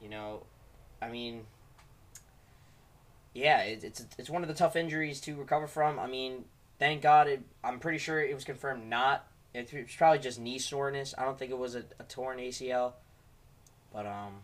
You 0.00 0.08
know 0.08 0.44
I 1.00 1.08
mean, 1.08 1.46
yeah, 3.34 3.62
it, 3.62 3.84
it's 3.84 4.04
it's 4.18 4.30
one 4.30 4.42
of 4.42 4.48
the 4.48 4.54
tough 4.54 4.76
injuries 4.76 5.20
to 5.22 5.34
recover 5.36 5.66
from. 5.66 5.98
I 5.98 6.06
mean, 6.06 6.44
thank 6.78 7.02
God, 7.02 7.28
it, 7.28 7.42
I'm 7.62 7.78
pretty 7.78 7.98
sure 7.98 8.20
it 8.22 8.34
was 8.34 8.44
confirmed 8.44 8.86
not. 8.88 9.26
It's 9.54 9.96
probably 9.96 10.18
just 10.18 10.38
knee 10.38 10.58
soreness. 10.58 11.14
I 11.16 11.24
don't 11.24 11.38
think 11.38 11.50
it 11.50 11.58
was 11.58 11.74
a, 11.74 11.84
a 11.98 12.04
torn 12.04 12.38
ACL. 12.38 12.92
But 13.98 14.06
um, 14.06 14.34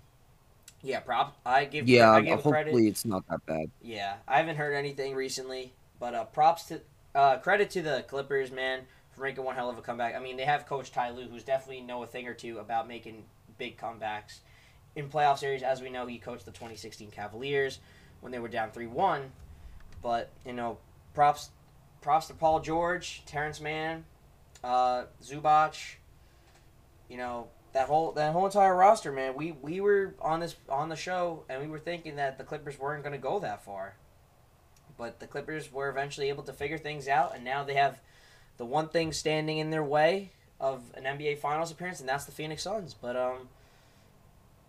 yeah, 0.83 0.99
prop. 0.99 1.37
I 1.47 1.65
give 1.67 1.89
Yeah, 1.89 2.11
I 2.11 2.23
give 2.23 2.43
hopefully 2.43 2.53
credit. 2.53 2.75
it's 2.75 3.05
not 3.05 3.23
that 3.29 3.47
bad. 3.47 3.71
Yeah, 3.81 4.17
I 4.27 4.39
haven't 4.39 4.57
heard 4.57 4.75
anything 4.75 5.15
recently, 5.15 5.73
but 6.01 6.13
uh, 6.13 6.25
props 6.25 6.65
to 6.65 6.81
uh, 7.15 7.37
credit 7.37 7.71
to 7.71 7.81
the 7.81 8.05
Clippers, 8.09 8.51
man, 8.51 8.81
for 9.13 9.23
making 9.23 9.45
one 9.45 9.55
hell 9.55 9.71
of 9.71 9.79
a 9.79 9.81
comeback. 9.81 10.17
I 10.17 10.19
mean, 10.19 10.37
they 10.37 10.45
have 10.45 10.67
Coach 10.67 10.91
Ty 10.91 11.11
Lue, 11.11 11.29
who's 11.29 11.45
definitely 11.45 11.83
know 11.83 12.03
a 12.03 12.07
thing 12.09 12.27
or 12.27 12.35
two 12.35 12.59
about 12.59 12.89
making 12.89 13.23
big 13.57 13.79
comebacks 13.79 14.41
in 14.97 15.09
playoff 15.09 15.39
series. 15.39 15.63
As 15.63 15.81
we 15.81 15.89
know, 15.89 16.05
he 16.07 16.19
coached 16.19 16.47
the 16.47 16.51
2016 16.51 17.13
Cavaliers 17.13 17.79
when 18.23 18.33
they 18.33 18.41
were 18.41 18.49
down 18.49 18.73
three 18.73 18.89
one. 18.89 19.31
But 20.03 20.31
you 20.45 20.53
know, 20.53 20.79
props 21.15 21.51
props 22.01 22.27
to 22.27 22.35
Paul 22.35 22.59
George, 22.59 23.23
Terance 23.25 23.61
Mann, 23.61 24.05
uh, 24.65 25.05
Zubac. 25.23 25.77
You 27.09 27.19
know 27.19 27.47
that 27.75 27.89
whole 27.89 28.13
that 28.13 28.33
whole 28.33 28.47
entire 28.47 28.75
roster, 28.75 29.13
man. 29.13 29.35
We 29.35 29.53
we 29.53 29.81
were 29.81 30.15
on 30.21 30.41
this 30.41 30.55
on 30.69 30.89
the 30.89 30.97
show, 30.97 31.45
and 31.49 31.61
we 31.61 31.67
were 31.69 31.81
thinking 31.81 32.17
that 32.17 32.39
the 32.39 32.45
Clippers 32.45 32.79
weren't 32.79 33.03
going 33.03 33.13
to 33.13 33.19
go 33.19 33.41
that 33.41 33.65
far, 33.65 33.97
but 34.97 35.19
the 35.19 35.27
Clippers 35.27 35.73
were 35.73 35.89
eventually 35.91 36.29
able 36.29 36.45
to 36.45 36.53
figure 36.53 36.79
things 36.79 37.09
out, 37.09 37.35
and 37.35 37.45
now 37.45 37.65
they 37.65 37.75
have 37.75 37.99
the 38.57 38.65
one 38.65 38.89
thing 38.89 39.13
standing 39.13 39.59
in 39.59 39.71
their 39.71 39.83
way 39.83 40.31
of 40.61 40.83
an 40.95 41.03
NBA 41.03 41.39
Finals 41.39 41.73
appearance, 41.73 41.99
and 41.99 42.09
that's 42.09 42.25
the 42.25 42.33
Phoenix 42.33 42.63
Suns. 42.63 42.95
But 42.95 43.17
um, 43.17 43.49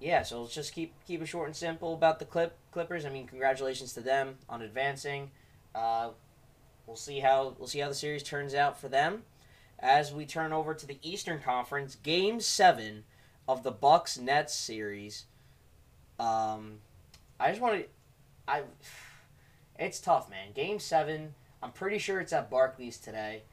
yeah. 0.02 0.24
So 0.24 0.42
let's 0.42 0.56
just 0.56 0.74
keep 0.74 0.94
keep 1.06 1.22
it 1.22 1.28
short 1.28 1.46
and 1.48 1.56
simple 1.56 1.94
about 1.94 2.18
the 2.18 2.26
Clip 2.26 2.58
Clippers. 2.72 3.06
I 3.06 3.10
mean, 3.10 3.28
congratulations 3.28 3.94
to 3.94 4.02
them 4.02 4.40
on 4.50 4.64
advancing. 4.64 5.30
Uh, 5.76 6.10
we'll 6.88 6.96
see 6.96 7.20
how 7.20 7.56
we'll 7.60 7.68
see 7.68 7.80
how 7.80 7.90
the 7.90 7.94
series 7.94 8.24
turns 8.24 8.56
out 8.56 8.82
for 8.82 8.90
them 8.90 9.22
as 9.80 10.14
we 10.14 10.26
turn 10.26 10.54
over 10.54 10.74
to 10.74 10.86
the 10.86 11.00
Eastern 11.02 11.42
Conference, 11.42 11.96
Game 11.96 12.40
Seven 12.40 13.04
of 13.48 13.64
the 13.64 13.72
Bucks 13.72 14.18
Nets 14.18 14.54
series. 14.56 15.26
Um, 16.20 16.80
I 17.40 17.50
just 17.50 17.62
want 17.62 17.82
to, 17.82 17.86
I, 18.48 18.64
it's 19.78 20.00
tough, 20.00 20.30
man. 20.30 20.52
Game 20.54 20.80
Seven. 20.80 21.36
I'm 21.62 21.72
pretty 21.72 21.98
sure 21.98 22.20
it's 22.20 22.34
at 22.34 22.50
Barclays 22.50 22.98
today. 22.98 23.44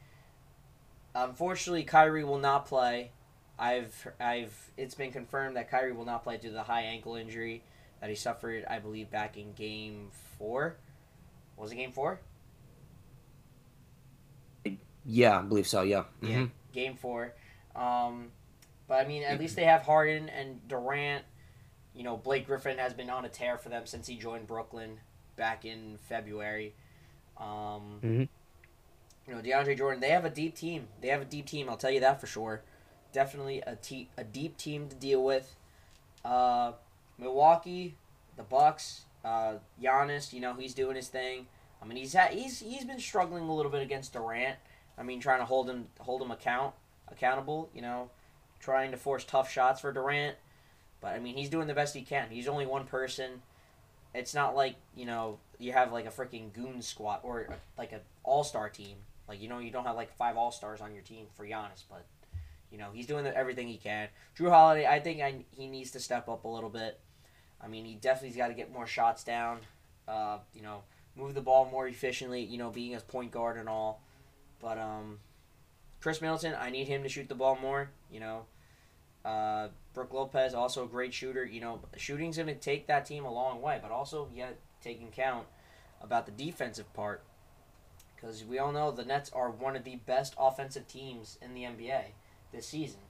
Unfortunately, 1.14 1.85
Kyrie 1.85 2.25
will 2.25 2.38
not 2.38 2.67
play. 2.67 3.11
I've 3.59 4.09
I've 4.19 4.55
it's 4.76 4.95
been 4.95 5.12
confirmed 5.12 5.57
that 5.57 5.71
Kyrie 5.71 5.93
will 5.93 6.05
not 6.05 6.25
play 6.25 6.37
due 6.37 6.49
to 6.49 6.55
the 6.55 6.62
high 6.62 6.83
ankle 6.83 7.17
injury 7.17 7.62
that 8.00 8.11
he 8.11 8.17
suffered, 8.17 8.64
I 8.69 8.79
believe, 8.79 9.11
back 9.11 9.37
in 9.37 9.52
Game 9.52 10.09
Four. 10.38 10.76
Was 11.57 11.71
it 11.71 11.76
Game 11.76 11.93
Four? 11.93 12.21
Yeah, 15.04 15.38
I 15.38 15.42
believe 15.42 15.66
so. 15.66 15.82
Yeah. 15.82 16.04
Yeah, 16.21 16.37
Mhm. 16.38 16.50
game 16.73 16.94
four. 16.97 17.35
Um, 17.75 18.30
but 18.88 19.04
I 19.04 19.09
mean, 19.09 19.23
at 19.23 19.38
least 19.38 19.56
they 19.56 19.64
have 19.64 19.82
Harden 19.82 20.28
and 20.28 20.66
Durant. 20.68 21.25
You 21.94 22.02
know, 22.04 22.16
Blake 22.16 22.47
Griffin 22.47 22.78
has 22.78 22.94
been 22.94 23.11
on 23.11 23.25
a 23.25 23.28
tear 23.28 23.59
for 23.59 23.68
them 23.68 23.87
since 23.87 24.06
he 24.06 24.16
joined 24.16 24.47
Brooklyn 24.47 25.00
back 25.37 25.64
in 25.64 25.99
February. 25.99 26.75
Um, 27.37 28.00
Mhm. 28.02 28.28
You 29.26 29.35
know, 29.35 29.40
DeAndre 29.42 29.76
Jordan. 29.76 30.00
They 30.00 30.11
have 30.11 30.25
a 30.25 30.30
deep 30.30 30.54
team. 30.56 30.88
They 31.00 31.09
have 31.09 31.23
a 31.23 31.25
deep 31.26 31.47
team. 31.47 31.68
I'll 31.68 31.76
tell 31.76 31.90
you 31.90 32.00
that 32.00 32.21
for 32.21 32.26
sure. 32.26 32.62
Definitely 33.12 33.61
a 33.62 33.76
te- 33.76 34.09
a 34.16 34.25
deep 34.25 34.56
team 34.56 34.88
to 34.88 34.97
deal 34.97 35.23
with. 35.23 35.54
Uh, 36.25 36.73
Milwaukee, 37.18 37.97
the 38.37 38.42
Bucks, 38.42 39.04
uh, 39.25 39.59
Giannis. 39.80 40.32
You 40.32 40.40
know, 40.40 40.54
he's 40.54 40.75
doing 40.75 40.97
his 40.97 41.09
thing. 41.09 41.47
I 41.80 41.85
mean, 41.85 41.97
he's 41.99 42.12
had, 42.14 42.32
he's 42.32 42.61
he's 42.61 42.85
been 42.85 43.00
struggling 43.00 43.44
a 43.49 43.54
little 43.54 43.71
bit 43.71 43.82
against 43.82 44.12
Durant. 44.12 44.59
I 45.02 45.04
mean, 45.04 45.18
trying 45.18 45.40
to 45.40 45.44
hold 45.44 45.68
him 45.68 45.87
hold 45.99 46.23
him 46.23 46.30
account 46.30 46.75
accountable. 47.11 47.68
You 47.75 47.82
know, 47.82 48.11
trying 48.61 48.92
to 48.92 48.97
force 48.97 49.25
tough 49.25 49.50
shots 49.50 49.80
for 49.80 49.92
Durant. 49.92 50.37
But 51.00 51.14
I 51.14 51.18
mean, 51.18 51.37
he's 51.37 51.50
doing 51.50 51.66
the 51.66 51.75
best 51.75 51.92
he 51.92 52.02
can. 52.02 52.28
He's 52.30 52.47
only 52.47 52.66
one 52.66 52.85
person. 52.87 53.42
It's 54.14 54.32
not 54.32 54.54
like 54.54 54.76
you 54.94 55.04
know 55.04 55.40
you 55.59 55.73
have 55.73 55.92
like 55.92 56.06
a 56.06 56.11
freaking 56.11 56.52
goon 56.52 56.82
squad 56.82 57.18
or 57.25 57.49
uh, 57.50 57.54
like 57.76 57.90
an 57.90 57.99
all 58.23 58.44
star 58.44 58.68
team. 58.68 58.99
Like 59.26 59.42
you 59.42 59.49
know 59.49 59.59
you 59.59 59.73
don't 59.73 59.85
have 59.87 59.97
like 59.97 60.14
five 60.14 60.37
all 60.37 60.52
stars 60.52 60.80
on 60.80 60.94
your 60.94 61.02
team 61.02 61.26
for 61.35 61.44
Giannis, 61.44 61.82
but 61.90 62.06
you 62.71 62.78
know 62.78 62.90
he's 62.94 63.06
doing 63.06 63.26
everything 63.26 63.66
he 63.66 63.78
can. 63.78 64.06
Jrue 64.38 64.50
Holiday, 64.50 64.87
I 64.87 65.00
think 65.00 65.21
I, 65.21 65.44
he 65.50 65.66
needs 65.66 65.90
to 65.92 66.00
step 66.00 66.28
up 66.28 66.44
a 66.44 66.49
little 66.49 66.71
bit. 66.71 67.00
I 67.61 67.66
mean, 67.66 67.85
he 67.85 67.97
definitely's 67.97 68.37
got 68.37 68.49
to 68.49 68.54
get 68.54 68.73
more 68.73 68.87
shots 68.87 69.25
down. 69.25 69.59
Uh, 70.06 70.38
you 70.54 70.62
know, 70.62 70.82
move 71.16 71.35
the 71.35 71.40
ball 71.40 71.68
more 71.68 71.88
efficiently. 71.88 72.44
You 72.44 72.59
know, 72.59 72.71
being 72.71 72.94
a 72.94 73.00
point 73.00 73.32
guard 73.32 73.56
and 73.56 73.68
all. 73.68 74.00
But 74.62 74.78
um, 74.78 75.19
Khris 76.00 76.23
Middleton, 76.23 76.54
I 76.59 76.71
need 76.71 76.88
him 76.88 77.02
to 77.02 77.09
shoot 77.09 77.28
the 77.28 77.35
ball 77.35 77.59
more. 77.61 77.90
You 78.11 78.21
know, 78.21 78.45
uh, 79.25 79.69
Brook 79.92 80.14
Lopez 80.14 80.54
also 80.54 80.85
a 80.85 80.88
great 80.88 81.12
shooter. 81.12 81.45
You 81.45 81.61
know, 81.61 81.81
shooting's 81.97 82.37
going 82.37 82.47
to 82.47 82.54
take 82.54 82.87
that 82.87 83.04
team 83.04 83.25
a 83.25 83.33
long 83.33 83.61
way, 83.61 83.78
but 83.83 83.90
also 83.90 84.28
yet 84.35 84.59
taking 84.81 85.09
count 85.11 85.47
about 86.00 86.26
the 86.26 86.33
defensive 86.33 86.92
part 86.95 87.23
because 88.23 88.45
we 88.45 88.59
all 88.59 88.73
know 88.73 88.90
the 88.90 89.04
Nets 89.04 89.31
are 89.33 89.50
one 89.50 89.76
of 89.76 89.85
the 89.85 89.97
best 89.97 90.35
offensive 90.38 90.87
teams 90.87 91.38
in 91.42 91.54
the 91.54 91.62
NBA 91.62 92.04
this 92.52 92.66
season. 92.66 93.00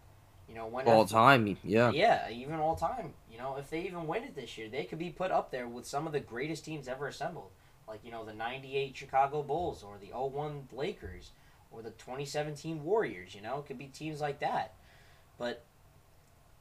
You 0.49 0.55
know, 0.55 0.67
when 0.67 0.87
all 0.87 1.07
time, 1.07 1.57
yeah, 1.63 1.91
yeah, 1.93 2.29
even 2.31 2.57
all 2.57 2.77
time. 2.77 3.15
You 3.31 3.39
know, 3.39 3.57
if 3.59 3.71
they 3.71 3.83
even 3.83 4.07
win 4.07 4.25
it 4.25 4.35
this 4.35 4.59
year, 4.59 4.69
they 4.69 4.85
could 4.85 4.99
be 4.99 5.11
put 5.11 5.31
up 5.31 5.51
there 5.51 5.69
with 5.69 5.87
some 5.87 6.07
of 6.07 6.13
the 6.13 6.21
greatest 6.21 6.65
teams 6.65 6.89
ever 6.89 7.07
assembled, 7.07 7.51
like 7.93 8.01
you 8.05 8.11
know 8.11 8.25
the 8.25 8.33
'98 8.33 8.97
Chicago 8.97 9.43
Bulls 9.43 9.85
or 9.85 9.99
the 10.01 10.17
01 10.17 10.69
Lakers 10.73 11.33
or 11.71 11.83
the 11.83 11.91
2017 11.91 12.83
Warriors. 12.83 13.35
You 13.35 13.43
know, 13.43 13.59
it 13.59 13.67
could 13.67 13.77
be 13.77 13.87
teams 13.87 14.19
like 14.19 14.41
that. 14.41 14.75
But 15.39 15.63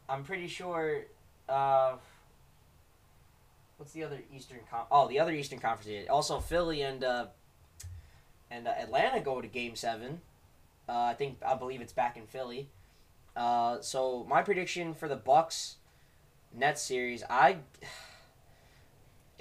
I'm 0.09 0.23
pretty 0.23 0.47
sure. 0.47 1.03
Uh, 1.47 1.93
what's 3.77 3.93
the 3.93 4.03
other 4.03 4.19
Eastern? 4.35 4.59
Con- 4.69 4.87
oh, 4.91 5.07
the 5.07 5.19
other 5.19 5.31
Eastern 5.31 5.59
Conference. 5.59 6.09
Also, 6.09 6.41
Philly 6.41 6.81
and 6.81 7.01
uh, 7.01 7.27
and 8.49 8.67
uh, 8.67 8.73
Atlanta 8.77 9.21
go 9.21 9.39
to 9.39 9.47
Game 9.47 9.77
Seven. 9.77 10.19
Uh, 10.89 10.99
I 10.99 11.13
think 11.13 11.37
I 11.45 11.55
believe 11.55 11.79
it's 11.79 11.93
back 11.93 12.17
in 12.17 12.27
Philly. 12.27 12.67
Uh, 13.37 13.79
so 13.79 14.25
my 14.29 14.41
prediction 14.41 14.93
for 14.93 15.07
the 15.07 15.15
Bucks 15.15 15.77
Nets 16.53 16.81
series, 16.81 17.23
I 17.29 17.59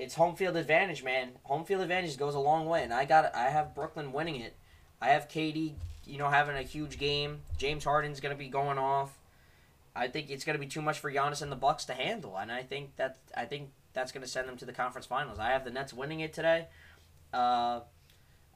it's 0.00 0.14
home 0.14 0.34
field 0.34 0.56
advantage, 0.56 1.04
man. 1.04 1.32
Home 1.42 1.64
field 1.64 1.82
advantage 1.82 2.16
goes 2.16 2.34
a 2.34 2.40
long 2.40 2.66
way, 2.66 2.82
and 2.82 2.92
I 2.92 3.04
got 3.04 3.34
I 3.34 3.50
have 3.50 3.74
Brooklyn 3.74 4.12
winning 4.12 4.36
it. 4.36 4.56
I 5.00 5.08
have 5.08 5.28
KD, 5.28 5.74
you 6.06 6.18
know, 6.18 6.28
having 6.28 6.56
a 6.56 6.62
huge 6.62 6.98
game. 6.98 7.40
James 7.58 7.84
Harden's 7.84 8.18
gonna 8.18 8.34
be 8.34 8.48
going 8.48 8.78
off. 8.78 9.18
I 9.94 10.08
think 10.08 10.30
it's 10.30 10.44
gonna 10.44 10.58
be 10.58 10.66
too 10.66 10.80
much 10.80 10.98
for 10.98 11.12
Giannis 11.12 11.42
and 11.42 11.52
the 11.52 11.56
Bucks 11.56 11.84
to 11.84 11.92
handle, 11.92 12.38
and 12.38 12.50
I 12.50 12.62
think 12.62 12.96
that 12.96 13.18
I 13.36 13.44
think 13.44 13.70
that's 13.92 14.10
gonna 14.10 14.26
send 14.26 14.48
them 14.48 14.56
to 14.56 14.64
the 14.64 14.72
conference 14.72 15.06
finals. 15.06 15.38
I 15.38 15.50
have 15.50 15.64
the 15.64 15.70
Nets 15.70 15.92
winning 15.92 16.20
it 16.20 16.32
today. 16.32 16.68
Uh, 17.32 17.80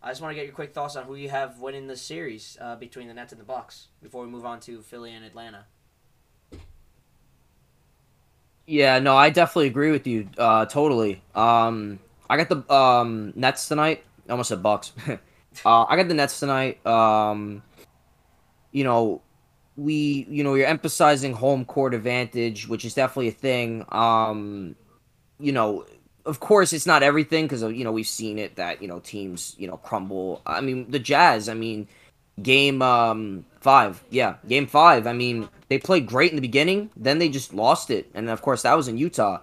I 0.03 0.11
just 0.11 0.23
want 0.23 0.33
to 0.33 0.35
get 0.35 0.47
your 0.47 0.55
quick 0.55 0.73
thoughts 0.73 0.97
on 0.97 1.05
who 1.05 1.15
you 1.15 1.29
have 1.29 1.61
winning 1.61 1.87
the 1.87 1.97
series 1.97 2.59
uh, 2.61 2.77
between 2.77 3.09
the 3.09 3.15
Nets 3.15 3.33
and 3.33 3.41
the 3.41 3.45
Bucks 3.45 3.89
before 4.03 4.25
we 4.25 4.31
move 4.31 4.45
on 4.45 4.61
to 4.61 4.81
Philly 4.81 5.13
and 5.13 5.25
Atlanta. 5.25 5.67
Yeah, 8.67 8.99
no, 8.99 9.17
I 9.17 9.31
definitely 9.31 9.67
agree 9.67 9.91
with 9.91 10.07
you. 10.07 10.29
Uh, 10.39 10.67
totally. 10.67 11.23
Um, 11.35 11.99
I 12.29 12.37
got 12.37 12.49
the 12.49 12.75
um 12.75 13.33
Nets 13.37 13.69
tonight. 13.69 14.05
I 14.29 14.33
almost 14.33 14.49
said 14.49 14.63
Bucks. 14.63 14.93
uh, 15.09 15.85
I 15.85 15.97
got 15.97 16.09
the 16.09 16.15
Nets 16.15 16.41
tonight. 16.41 16.85
Um, 16.87 17.63
you 18.73 18.85
know, 18.85 19.23
we, 19.77 20.27
you 20.31 20.43
know, 20.45 20.55
you're 20.55 20.67
emphasizing 20.67 21.35
home 21.35 21.65
court 21.65 21.95
advantage, 21.95 22.69
which 22.69 22.85
is 22.85 22.95
definitely 22.95 23.29
a 23.29 23.33
thing. 23.33 23.85
Um, 23.91 24.77
you 25.39 25.53
know, 25.53 25.85
of 26.25 26.41
course 26.41 26.73
it's 26.73 26.87
not 26.87 27.03
everything 27.03 27.45
because 27.45 27.63
you 27.63 27.85
know 27.85 27.93
we've 27.93 28.07
seen 28.07 28.39
it 28.39 28.57
that 28.57 28.81
you 28.81 28.89
know 28.89 29.01
teams 29.01 29.55
you 29.59 29.67
know 29.67 29.77
crumble. 29.77 30.41
I 30.47 30.61
mean 30.61 30.91
the 30.91 30.99
Jazz. 30.99 31.49
I 31.49 31.55
mean 31.55 31.87
game 32.43 32.83
um 32.83 33.45
five, 33.61 34.03
yeah, 34.11 34.37
game 34.49 34.67
five. 34.67 35.07
I 35.07 35.13
mean 35.13 35.49
they 35.69 35.79
played 35.79 36.07
great 36.07 36.31
in 36.31 36.37
the 36.37 36.43
beginning, 36.43 36.91
then 36.97 37.19
they 37.19 37.29
just 37.29 37.55
lost 37.55 37.91
it, 37.91 38.11
and 38.15 38.29
of 38.29 38.43
course 38.43 38.63
that 38.63 38.77
was 38.77 38.89
in 38.89 38.99
Utah. 38.99 39.41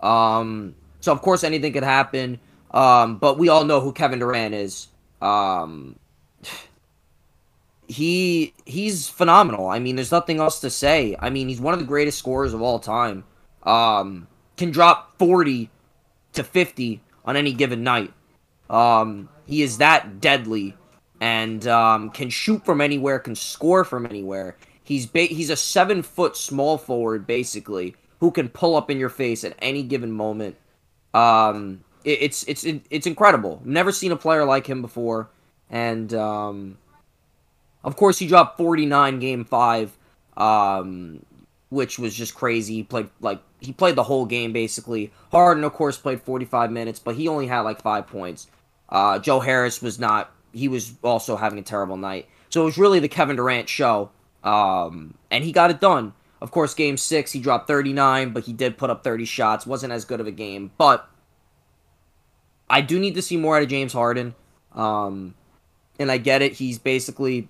Um, 0.00 0.74
so 1.00 1.12
of 1.12 1.22
course 1.22 1.44
anything 1.44 1.72
could 1.72 1.84
happen. 1.84 2.40
Um, 2.70 3.18
but 3.18 3.38
we 3.38 3.48
all 3.48 3.64
know 3.64 3.80
who 3.80 3.92
Kevin 3.92 4.18
Durant 4.18 4.52
is. 4.52 4.88
Um, 5.22 5.96
he 7.88 8.52
he's 8.66 9.08
phenomenal. 9.08 9.68
I 9.68 9.78
mean, 9.78 9.96
there's 9.96 10.12
nothing 10.12 10.40
else 10.40 10.60
to 10.60 10.70
say. 10.70 11.16
I 11.18 11.30
mean, 11.30 11.48
he's 11.48 11.60
one 11.60 11.72
of 11.72 11.80
the 11.80 11.86
greatest 11.86 12.18
scorers 12.18 12.52
of 12.52 12.60
all 12.60 12.80
time. 12.80 13.24
Um, 13.62 14.26
can 14.56 14.70
drop 14.70 15.18
40 15.18 15.70
to 16.34 16.44
50 16.44 17.00
on 17.24 17.36
any 17.36 17.52
given 17.52 17.82
night. 17.82 18.12
Um, 18.68 19.28
he 19.46 19.62
is 19.62 19.78
that 19.78 20.20
deadly 20.20 20.76
and 21.24 21.66
um, 21.66 22.10
can 22.10 22.28
shoot 22.28 22.62
from 22.66 22.82
anywhere, 22.82 23.18
can 23.18 23.34
score 23.34 23.82
from 23.82 24.04
anywhere. 24.04 24.58
He's 24.82 25.06
ba- 25.06 25.20
he's 25.20 25.48
a 25.48 25.56
seven 25.56 26.02
foot 26.02 26.36
small 26.36 26.76
forward 26.76 27.26
basically 27.26 27.96
who 28.20 28.30
can 28.30 28.50
pull 28.50 28.76
up 28.76 28.90
in 28.90 28.98
your 28.98 29.08
face 29.08 29.42
at 29.42 29.54
any 29.60 29.82
given 29.82 30.12
moment. 30.12 30.56
Um, 31.14 31.82
it, 32.04 32.18
it's 32.20 32.44
it's 32.44 32.66
it's 32.90 33.06
incredible. 33.06 33.62
Never 33.64 33.90
seen 33.90 34.12
a 34.12 34.16
player 34.16 34.44
like 34.44 34.66
him 34.66 34.82
before, 34.82 35.30
and 35.70 36.12
um, 36.12 36.76
of 37.82 37.96
course 37.96 38.18
he 38.18 38.26
dropped 38.26 38.58
49 38.58 39.18
game 39.18 39.46
five. 39.46 39.96
Um, 40.36 41.24
which 41.70 41.98
was 41.98 42.14
just 42.14 42.34
crazy. 42.34 42.74
He 42.74 42.82
played 42.82 43.08
like 43.22 43.40
he 43.60 43.72
played 43.72 43.96
the 43.96 44.02
whole 44.02 44.26
game 44.26 44.52
basically. 44.52 45.10
Harden, 45.32 45.64
of 45.64 45.72
course, 45.72 45.96
played 45.96 46.20
45 46.20 46.70
minutes, 46.70 46.98
but 47.00 47.16
he 47.16 47.28
only 47.28 47.46
had 47.46 47.60
like 47.60 47.80
five 47.80 48.06
points. 48.06 48.46
Uh, 48.90 49.18
Joe 49.18 49.40
Harris 49.40 49.80
was 49.80 49.98
not. 49.98 50.33
He 50.54 50.68
was 50.68 50.94
also 51.02 51.36
having 51.36 51.58
a 51.58 51.62
terrible 51.62 51.96
night. 51.96 52.28
So 52.48 52.62
it 52.62 52.64
was 52.64 52.78
really 52.78 53.00
the 53.00 53.08
Kevin 53.08 53.36
Durant 53.36 53.68
show, 53.68 54.10
um, 54.42 55.14
and 55.30 55.44
he 55.44 55.52
got 55.52 55.70
it 55.70 55.80
done. 55.80 56.14
Of 56.40 56.50
course, 56.50 56.74
game 56.74 56.96
six 56.96 57.32
he 57.32 57.40
dropped 57.40 57.66
39, 57.66 58.32
but 58.32 58.44
he 58.44 58.52
did 58.52 58.76
put 58.76 58.90
up 58.90 59.02
30 59.02 59.24
shots. 59.24 59.66
wasn't 59.66 59.92
as 59.92 60.04
good 60.04 60.20
of 60.20 60.26
a 60.26 60.30
game, 60.30 60.72
but 60.78 61.08
I 62.68 62.80
do 62.80 62.98
need 62.98 63.14
to 63.14 63.22
see 63.22 63.36
more 63.36 63.56
out 63.56 63.62
of 63.62 63.68
James 63.68 63.92
Harden. 63.92 64.34
Um, 64.72 65.34
and 65.98 66.10
I 66.10 66.18
get 66.18 66.42
it. 66.42 66.54
He's 66.54 66.78
basically 66.78 67.48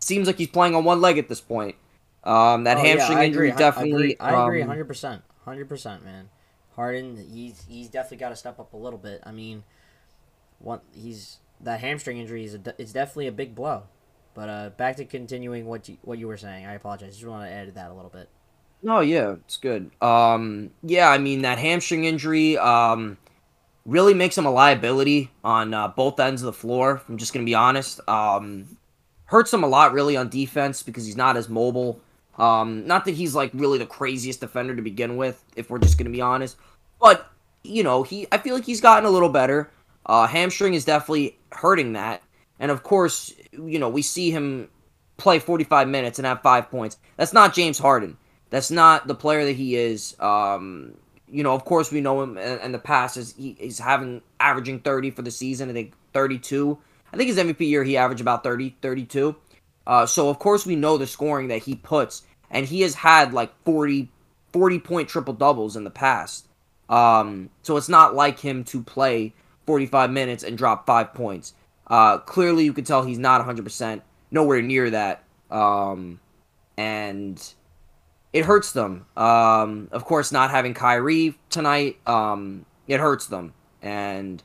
seems 0.00 0.26
like 0.26 0.38
he's 0.38 0.48
playing 0.48 0.74
on 0.74 0.84
one 0.84 1.00
leg 1.00 1.18
at 1.18 1.28
this 1.28 1.40
point. 1.40 1.76
Um, 2.24 2.64
that 2.64 2.78
oh, 2.78 2.80
hamstring 2.80 3.18
yeah, 3.18 3.24
injury 3.24 3.52
definitely. 3.52 4.18
I 4.18 4.44
agree, 4.44 4.62
um, 4.62 4.68
hundred 4.68 4.86
percent, 4.86 5.22
hundred 5.44 5.68
percent, 5.68 6.04
man. 6.04 6.28
Harden, 6.74 7.24
he's 7.32 7.64
he's 7.68 7.88
definitely 7.88 8.18
got 8.18 8.30
to 8.30 8.36
step 8.36 8.58
up 8.58 8.72
a 8.72 8.76
little 8.76 8.98
bit. 8.98 9.22
I 9.24 9.30
mean, 9.30 9.62
what 10.58 10.82
he's 10.92 11.38
that 11.60 11.80
hamstring 11.80 12.18
injury 12.18 12.44
is 12.44 12.54
a, 12.54 12.74
it's 12.78 12.92
definitely 12.92 13.26
a 13.28 13.32
big 13.32 13.54
blow. 13.54 13.84
But 14.34 14.48
uh, 14.48 14.70
back 14.76 14.96
to 14.96 15.04
continuing 15.04 15.66
what 15.66 15.88
you 15.88 15.96
what 16.02 16.18
you 16.18 16.28
were 16.28 16.36
saying. 16.36 16.66
I 16.66 16.74
apologize. 16.74 17.08
I 17.08 17.12
Just 17.12 17.26
want 17.26 17.48
to 17.48 17.52
add 17.52 17.74
that 17.74 17.90
a 17.90 17.94
little 17.94 18.10
bit. 18.10 18.28
No, 18.82 19.00
yeah, 19.00 19.36
it's 19.44 19.56
good. 19.56 19.90
Um, 20.02 20.70
yeah, 20.82 21.08
I 21.08 21.18
mean 21.18 21.42
that 21.42 21.58
hamstring 21.58 22.04
injury 22.04 22.58
um, 22.58 23.16
really 23.86 24.12
makes 24.12 24.36
him 24.36 24.44
a 24.44 24.50
liability 24.50 25.30
on 25.42 25.72
uh, 25.72 25.88
both 25.88 26.20
ends 26.20 26.42
of 26.42 26.46
the 26.46 26.52
floor. 26.52 27.02
I'm 27.08 27.16
just 27.16 27.32
gonna 27.32 27.46
be 27.46 27.54
honest. 27.54 28.06
Um, 28.06 28.76
hurts 29.24 29.52
him 29.52 29.64
a 29.64 29.68
lot 29.68 29.92
really 29.92 30.16
on 30.16 30.28
defense 30.28 30.82
because 30.82 31.06
he's 31.06 31.16
not 31.16 31.36
as 31.36 31.48
mobile. 31.48 32.00
Um, 32.38 32.86
not 32.86 33.06
that 33.06 33.12
he's 33.14 33.34
like 33.34 33.50
really 33.54 33.78
the 33.78 33.86
craziest 33.86 34.40
defender 34.40 34.76
to 34.76 34.82
begin 34.82 35.16
with, 35.16 35.42
if 35.56 35.70
we're 35.70 35.78
just 35.78 35.96
gonna 35.96 36.10
be 36.10 36.20
honest. 36.20 36.56
But 37.00 37.30
you 37.64 37.82
know, 37.82 38.02
he 38.02 38.26
I 38.30 38.36
feel 38.38 38.54
like 38.54 38.64
he's 38.64 38.82
gotten 38.82 39.06
a 39.06 39.10
little 39.10 39.30
better. 39.30 39.70
Uh, 40.06 40.26
hamstring 40.26 40.74
is 40.74 40.84
definitely 40.84 41.36
hurting 41.52 41.94
that, 41.94 42.22
and 42.58 42.70
of 42.70 42.82
course, 42.82 43.34
you 43.52 43.78
know 43.78 43.88
we 43.88 44.02
see 44.02 44.30
him 44.30 44.68
play 45.16 45.38
45 45.38 45.88
minutes 45.88 46.18
and 46.18 46.26
have 46.26 46.42
five 46.42 46.70
points. 46.70 46.96
That's 47.16 47.32
not 47.32 47.54
James 47.54 47.78
Harden. 47.78 48.16
That's 48.50 48.70
not 48.70 49.06
the 49.06 49.14
player 49.14 49.44
that 49.44 49.56
he 49.56 49.76
is. 49.76 50.16
Um, 50.20 50.94
you 51.28 51.42
know, 51.42 51.54
of 51.54 51.64
course, 51.64 51.90
we 51.90 52.00
know 52.00 52.22
him 52.22 52.38
in, 52.38 52.72
the 52.72 52.78
past 52.78 53.16
is 53.16 53.34
he, 53.36 53.56
he's 53.58 53.78
having 53.78 54.22
averaging 54.38 54.80
30 54.80 55.10
for 55.10 55.22
the 55.22 55.30
season. 55.30 55.70
I 55.70 55.72
think 55.72 55.94
32. 56.12 56.78
I 57.12 57.16
think 57.16 57.28
his 57.28 57.38
MVP 57.38 57.60
year 57.60 57.82
he 57.82 57.96
averaged 57.96 58.20
about 58.20 58.44
30, 58.44 58.76
32. 58.80 59.34
Uh, 59.86 60.06
so 60.06 60.28
of 60.28 60.38
course 60.38 60.66
we 60.66 60.76
know 60.76 60.98
the 60.98 61.06
scoring 61.06 61.48
that 61.48 61.62
he 61.62 61.74
puts, 61.74 62.22
and 62.50 62.66
he 62.66 62.82
has 62.82 62.94
had 62.94 63.32
like 63.32 63.52
40, 63.64 64.10
40 64.52 64.78
point 64.80 65.08
triple 65.08 65.34
doubles 65.34 65.76
in 65.76 65.84
the 65.84 65.90
past. 65.90 66.46
Um, 66.88 67.50
so 67.62 67.76
it's 67.76 67.88
not 67.88 68.14
like 68.14 68.38
him 68.38 68.62
to 68.64 68.82
play 68.82 69.34
45 69.66 70.10
minutes 70.10 70.44
and 70.44 70.56
drop 70.56 70.86
five 70.86 71.14
points. 71.14 71.54
Uh, 71.86 72.18
clearly 72.18 72.64
you 72.64 72.72
can 72.72 72.84
tell 72.84 73.02
he's 73.02 73.18
not 73.18 73.44
100%, 73.46 74.02
nowhere 74.30 74.62
near 74.62 74.90
that. 74.90 75.22
Um, 75.50 76.20
and 76.76 77.42
it 78.32 78.44
hurts 78.44 78.72
them. 78.72 79.06
Um, 79.16 79.88
of 79.92 80.04
course, 80.04 80.32
not 80.32 80.50
having 80.50 80.74
Kyrie 80.74 81.38
tonight, 81.50 81.98
um, 82.06 82.66
it 82.86 83.00
hurts 83.00 83.26
them. 83.26 83.54
And 83.82 84.42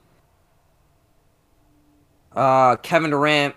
uh, 2.36 2.76
Kevin 2.78 3.10
Durant 3.12 3.56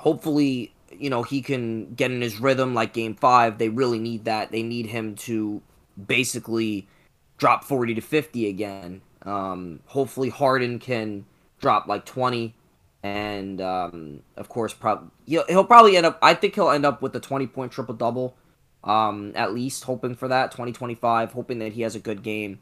hopefully, 0.00 0.72
you 0.98 1.10
know, 1.10 1.22
he 1.22 1.42
can 1.42 1.92
get 1.92 2.10
in 2.10 2.22
his 2.22 2.40
rhythm 2.40 2.72
like 2.72 2.94
game 2.94 3.14
five. 3.14 3.58
They 3.58 3.68
really 3.68 3.98
need 3.98 4.24
that. 4.24 4.50
They 4.50 4.62
need 4.62 4.86
him 4.86 5.14
to 5.16 5.60
basically 6.06 6.88
drop 7.36 7.64
40 7.64 7.94
to 7.96 8.00
50 8.00 8.48
again. 8.48 9.02
Um, 9.22 9.80
hopefully, 9.86 10.28
Harden 10.28 10.78
can 10.78 11.26
drop 11.58 11.86
like 11.86 12.04
20. 12.04 12.54
And 13.02 13.60
um, 13.60 14.22
of 14.36 14.48
course, 14.48 14.74
probably 14.74 15.08
he'll, 15.26 15.44
he'll 15.48 15.64
probably 15.64 15.96
end 15.96 16.06
up. 16.06 16.18
I 16.20 16.34
think 16.34 16.54
he'll 16.54 16.70
end 16.70 16.84
up 16.84 17.00
with 17.00 17.16
a 17.16 17.20
20 17.20 17.46
point 17.46 17.72
triple 17.72 17.94
double, 17.94 18.36
um, 18.84 19.32
at 19.34 19.54
least 19.54 19.84
hoping 19.84 20.14
for 20.14 20.28
that 20.28 20.50
2025, 20.50 21.32
hoping 21.32 21.60
that 21.60 21.72
he 21.72 21.82
has 21.82 21.94
a 21.94 21.98
good 22.00 22.22
game. 22.22 22.60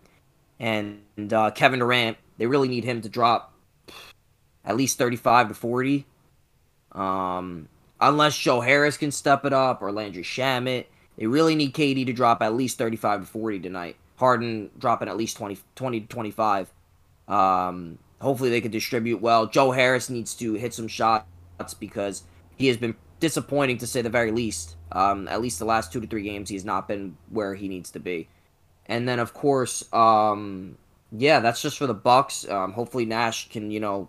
And, 0.61 1.03
and 1.17 1.33
uh, 1.33 1.50
Kevin 1.50 1.81
Durant, 1.81 2.19
they 2.37 2.47
really 2.47 2.69
need 2.69 2.85
him 2.85 3.00
to 3.03 3.09
drop 3.09 3.53
at 4.65 4.77
least 4.77 4.99
35 4.99 5.49
to 5.49 5.55
40 5.55 6.05
um, 6.93 7.69
unless 8.00 8.37
Joe 8.37 8.61
Harris 8.61 8.97
can 8.97 9.11
step 9.11 9.45
it 9.45 9.53
up 9.53 9.83
or 9.83 9.93
Landry 9.93 10.23
Shamet. 10.23 10.87
They 11.17 11.27
really 11.27 11.55
need 11.55 11.75
KD 11.75 12.07
to 12.07 12.12
drop 12.12 12.43
at 12.43 12.55
least 12.55 12.79
35 12.79 13.21
to 13.21 13.27
40 13.27 13.61
tonight. 13.61 13.97
Harden 14.19 14.71
dropping 14.79 15.09
at 15.09 15.17
least 15.17 15.37
20, 15.37 15.59
20 15.77 16.01
to 16.01 16.07
25. 16.07 16.73
Um, 17.29 17.99
hopefully 18.21 18.51
they 18.51 18.61
can 18.61 18.71
distribute 18.71 19.21
well. 19.21 19.47
Joe 19.47 19.71
Harris 19.71 20.11
needs 20.11 20.35
to 20.37 20.55
hit 20.55 20.75
some 20.75 20.89
shots 20.89 21.25
because 21.79 22.25
he 22.57 22.67
has 22.67 22.77
been 22.77 22.97
disappointing 23.21 23.79
to 23.79 23.87
say 23.87 24.03
the 24.03 24.11
very 24.11 24.33
least. 24.33 24.77
Um, 24.91 25.29
at 25.29 25.41
least 25.41 25.59
the 25.59 25.65
last 25.65 25.93
two 25.93 26.01
to 26.01 26.07
three 26.07 26.23
games, 26.23 26.49
he 26.49 26.57
has 26.57 26.65
not 26.65 26.89
been 26.89 27.17
where 27.31 27.55
he 27.55 27.69
needs 27.69 27.91
to 27.93 28.01
be. 28.01 28.29
And 28.87 29.09
then 29.09 29.21
of 29.21 29.35
course, 29.35 29.85
um, 29.93 30.77
yeah, 31.13 31.41
that's 31.41 31.63
just 31.63 31.79
for 31.79 31.87
the 31.87 31.95
Bucks. 31.95 32.49
Um, 32.49 32.73
hopefully 32.73 33.05
Nash 33.05 33.49
can 33.51 33.71
you 33.71 33.81
know, 33.81 34.09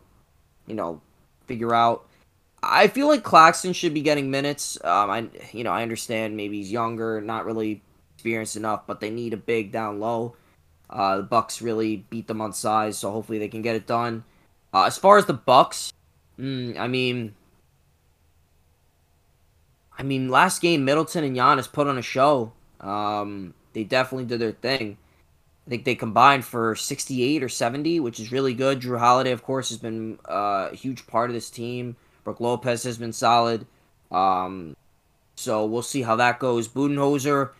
you 0.65 0.73
know, 0.75 1.01
figure 1.45 1.75
out. 1.75 2.05
I 2.63 2.87
feel 2.87 3.07
like 3.07 3.23
Claxton 3.23 3.73
should 3.73 3.93
be 3.93 4.01
getting 4.01 4.31
minutes. 4.31 4.77
Um, 4.83 5.09
I 5.09 5.27
you 5.51 5.63
know 5.63 5.71
I 5.71 5.83
understand 5.83 6.35
maybe 6.35 6.57
he's 6.57 6.71
younger, 6.71 7.21
not 7.21 7.45
really 7.45 7.83
experienced 8.19 8.57
enough, 8.57 8.85
but 8.85 8.99
they 8.99 9.09
need 9.09 9.31
a 9.31 9.37
big 9.37 9.71
down 9.71 10.01
low. 10.01 10.35
Uh, 10.89 11.17
the 11.17 11.23
Bucks 11.23 11.61
really 11.61 12.05
beat 12.09 12.27
them 12.27 12.41
on 12.41 12.51
size, 12.51 12.97
so 12.97 13.11
hopefully 13.11 13.39
they 13.39 13.47
can 13.47 13.61
get 13.61 13.77
it 13.77 13.87
done. 13.87 14.25
Uh, 14.73 14.83
as 14.83 14.97
far 14.97 15.17
as 15.17 15.25
the 15.25 15.33
Bucks, 15.33 15.93
mm, 16.37 16.77
I 16.77 16.89
mean, 16.89 17.33
I 19.97 20.03
mean, 20.03 20.27
last 20.27 20.61
game 20.61 20.83
Middleton 20.83 21.23
and 21.23 21.35
Giannis 21.35 21.71
put 21.71 21.87
on 21.87 21.97
a 21.97 22.01
show. 22.01 22.51
Um, 22.81 23.53
they 23.71 23.85
definitely 23.85 24.25
did 24.25 24.41
their 24.41 24.51
thing. 24.51 24.97
I 25.65 25.69
think 25.69 25.85
they 25.85 25.95
combined 25.95 26.43
for 26.43 26.75
68 26.75 27.41
or 27.41 27.49
70, 27.49 28.01
which 28.01 28.19
is 28.19 28.33
really 28.33 28.53
good. 28.53 28.81
Jrue 28.81 28.99
Holiday, 28.99 29.31
of 29.31 29.43
course, 29.43 29.69
has 29.69 29.77
been 29.77 30.19
uh, 30.27 30.69
a 30.73 30.75
huge 30.75 31.07
part 31.07 31.29
of 31.29 31.33
this 31.35 31.49
team. 31.49 31.95
Brook 32.25 32.41
Lopez 32.41 32.83
has 32.83 32.97
been 32.97 33.13
solid. 33.13 33.65
Um, 34.11 34.75
so 35.35 35.65
we'll 35.65 35.83
see 35.83 36.01
how 36.01 36.17
that 36.17 36.39
goes. 36.39 36.67
Budenholzer 36.67 37.51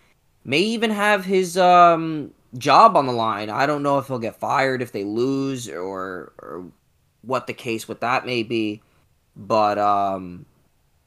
may 0.43 0.59
even 0.59 0.91
have 0.91 1.25
his 1.25 1.57
um, 1.57 2.33
job 2.57 2.95
on 2.95 3.05
the 3.05 3.13
line. 3.13 3.49
I 3.49 3.65
don't 3.65 3.83
know 3.83 3.97
if 3.99 4.07
he'll 4.07 4.19
get 4.19 4.39
fired 4.39 4.81
if 4.81 4.91
they 4.91 5.03
lose 5.03 5.69
or, 5.69 6.33
or 6.39 6.65
what 7.21 7.47
the 7.47 7.53
case 7.53 7.87
with 7.87 7.99
that 8.01 8.25
may 8.25 8.43
be. 8.43 8.81
But 9.35 9.77
um, 9.77 10.45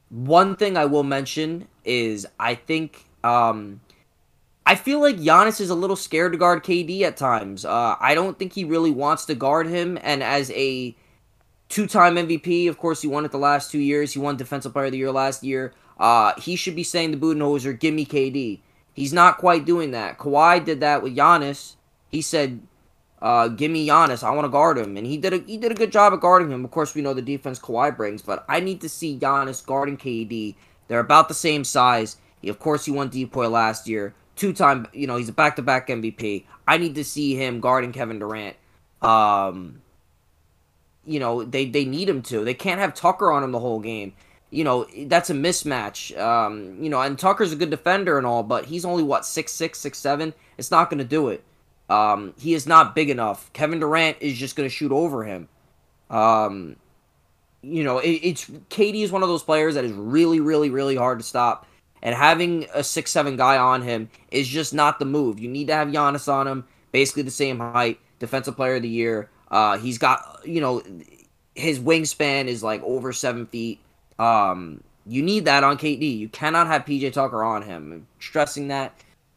one 0.09 0.55
thing 0.55 0.77
I 0.77 0.85
will 0.85 1.03
mention 1.03 1.67
is 1.83 2.25
I 2.39 2.55
think 2.55 3.05
um, 3.23 3.81
I 4.65 4.75
feel 4.75 5.01
like 5.01 5.17
Giannis 5.17 5.59
is 5.59 5.69
a 5.69 5.75
little 5.75 5.95
scared 5.95 6.31
to 6.31 6.37
guard 6.37 6.63
KD 6.63 7.01
at 7.01 7.17
times. 7.17 7.65
Uh, 7.65 7.95
I 7.99 8.15
don't 8.15 8.39
think 8.39 8.53
he 8.53 8.63
really 8.63 8.91
wants 8.91 9.25
to 9.25 9.35
guard 9.35 9.67
him. 9.67 9.99
And 10.01 10.23
as 10.23 10.51
a 10.51 10.95
two-time 11.69 12.15
MVP, 12.15 12.69
of 12.69 12.77
course, 12.77 13.01
he 13.01 13.07
won 13.07 13.25
it 13.25 13.31
the 13.31 13.37
last 13.37 13.71
two 13.71 13.79
years. 13.79 14.13
He 14.13 14.19
won 14.19 14.37
Defensive 14.37 14.73
Player 14.73 14.85
of 14.85 14.91
the 14.91 14.97
Year 14.97 15.11
last 15.11 15.43
year. 15.43 15.73
Uh, 15.99 16.33
he 16.39 16.55
should 16.55 16.75
be 16.75 16.83
saying 16.83 17.11
to 17.11 17.17
Budenholzer, 17.17 17.79
"Give 17.79 17.93
me 17.93 18.05
KD." 18.05 18.61
He's 18.93 19.13
not 19.13 19.37
quite 19.37 19.65
doing 19.65 19.91
that. 19.91 20.17
Kawhi 20.17 20.63
did 20.63 20.79
that 20.81 21.01
with 21.01 21.15
Giannis. 21.15 21.75
He 22.09 22.21
said, 22.21 22.61
uh, 23.21 23.47
"Give 23.47 23.71
me 23.71 23.87
Giannis. 23.87 24.23
I 24.23 24.31
want 24.31 24.45
to 24.45 24.49
guard 24.49 24.77
him," 24.77 24.97
and 24.97 25.07
he 25.07 25.17
did 25.17 25.33
a 25.33 25.37
he 25.39 25.57
did 25.57 25.71
a 25.71 25.75
good 25.75 25.91
job 25.91 26.13
at 26.13 26.21
guarding 26.21 26.51
him. 26.51 26.63
Of 26.63 26.71
course, 26.71 26.93
we 26.93 27.01
know 27.01 27.13
the 27.13 27.21
defense 27.21 27.59
Kawhi 27.59 27.95
brings, 27.95 28.21
but 28.21 28.45
I 28.47 28.59
need 28.59 28.81
to 28.81 28.89
see 28.89 29.17
Giannis 29.17 29.65
guarding 29.65 29.97
KD. 29.97 30.55
They're 30.87 30.99
about 30.99 31.27
the 31.27 31.33
same 31.33 31.63
size. 31.63 32.17
He, 32.41 32.49
of 32.49 32.59
course, 32.59 32.85
he 32.85 32.91
won 32.91 33.09
DPOY 33.09 33.49
last 33.49 33.87
year 33.87 34.13
two 34.35 34.53
time, 34.53 34.87
you 34.93 35.07
know, 35.07 35.17
he's 35.17 35.29
a 35.29 35.33
back 35.33 35.55
to 35.57 35.61
back 35.61 35.87
MVP. 35.87 36.45
I 36.67 36.77
need 36.77 36.95
to 36.95 37.03
see 37.03 37.35
him 37.35 37.59
guarding 37.59 37.91
Kevin 37.91 38.19
Durant. 38.19 38.55
Um, 39.01 39.81
you 41.05 41.19
know, 41.19 41.43
they, 41.43 41.65
they 41.65 41.85
need 41.85 42.07
him 42.09 42.21
to. 42.23 42.43
They 42.43 42.53
can't 42.53 42.79
have 42.79 42.93
Tucker 42.93 43.31
on 43.31 43.43
him 43.43 43.51
the 43.51 43.59
whole 43.59 43.79
game. 43.79 44.13
You 44.53 44.63
know, 44.63 44.87
that's 45.05 45.29
a 45.29 45.33
mismatch. 45.33 46.17
Um, 46.17 46.81
you 46.81 46.89
know, 46.89 47.01
and 47.01 47.17
Tucker's 47.17 47.51
a 47.51 47.55
good 47.55 47.69
defender 47.69 48.17
and 48.17 48.27
all, 48.27 48.43
but 48.43 48.65
he's 48.65 48.85
only 48.85 49.03
what, 49.03 49.25
six 49.25 49.51
six, 49.51 49.79
six 49.79 49.97
seven? 49.97 50.33
It's 50.57 50.71
not 50.71 50.89
gonna 50.89 51.03
do 51.03 51.29
it. 51.29 51.43
Um, 51.89 52.33
he 52.39 52.53
is 52.53 52.67
not 52.67 52.95
big 52.95 53.09
enough. 53.09 53.51
Kevin 53.53 53.79
Durant 53.79 54.17
is 54.19 54.37
just 54.37 54.55
gonna 54.55 54.69
shoot 54.69 54.91
over 54.91 55.23
him. 55.23 55.49
Um, 56.09 56.75
you 57.61 57.83
know, 57.83 57.99
it, 57.99 58.11
it's 58.11 58.45
KD 58.45 59.03
is 59.03 59.11
one 59.11 59.23
of 59.23 59.29
those 59.29 59.43
players 59.43 59.75
that 59.75 59.85
is 59.85 59.91
really, 59.93 60.39
really, 60.39 60.69
really 60.69 60.95
hard 60.95 61.19
to 61.19 61.25
stop 61.25 61.65
and 62.03 62.13
having 62.13 62.67
a 62.75 62.83
six 62.83 63.09
seven 63.11 63.37
guy 63.37 63.57
on 63.57 63.81
him 63.81 64.09
is 64.29 64.47
just 64.47 64.73
not 64.73 64.99
the 64.99 65.05
move. 65.05 65.39
You 65.39 65.47
need 65.47 65.67
to 65.67 65.73
have 65.73 65.87
Giannis 65.87 66.31
on 66.31 66.47
him, 66.47 66.65
basically 66.91 67.23
the 67.23 67.31
same 67.31 67.59
height, 67.59 67.97
defensive 68.19 68.57
player 68.57 68.75
of 68.75 68.83
the 68.83 68.89
year. 68.89 69.29
Uh, 69.49 69.77
he's 69.77 69.97
got 69.97 70.41
you 70.45 70.61
know 70.61 70.83
his 71.55 71.79
wingspan 71.79 72.47
is 72.47 72.61
like 72.61 72.83
over 72.83 73.13
seven 73.13 73.47
feet. 73.47 73.79
Um, 74.19 74.83
you 75.05 75.21
need 75.21 75.45
that 75.45 75.63
on 75.63 75.77
KD. 75.77 76.17
You 76.17 76.29
cannot 76.29 76.67
have 76.67 76.85
PJ 76.85 77.13
Tucker 77.13 77.43
on 77.43 77.63
him. 77.63 77.91
I'm 77.91 78.07
stressing 78.19 78.69
that. 78.69 78.93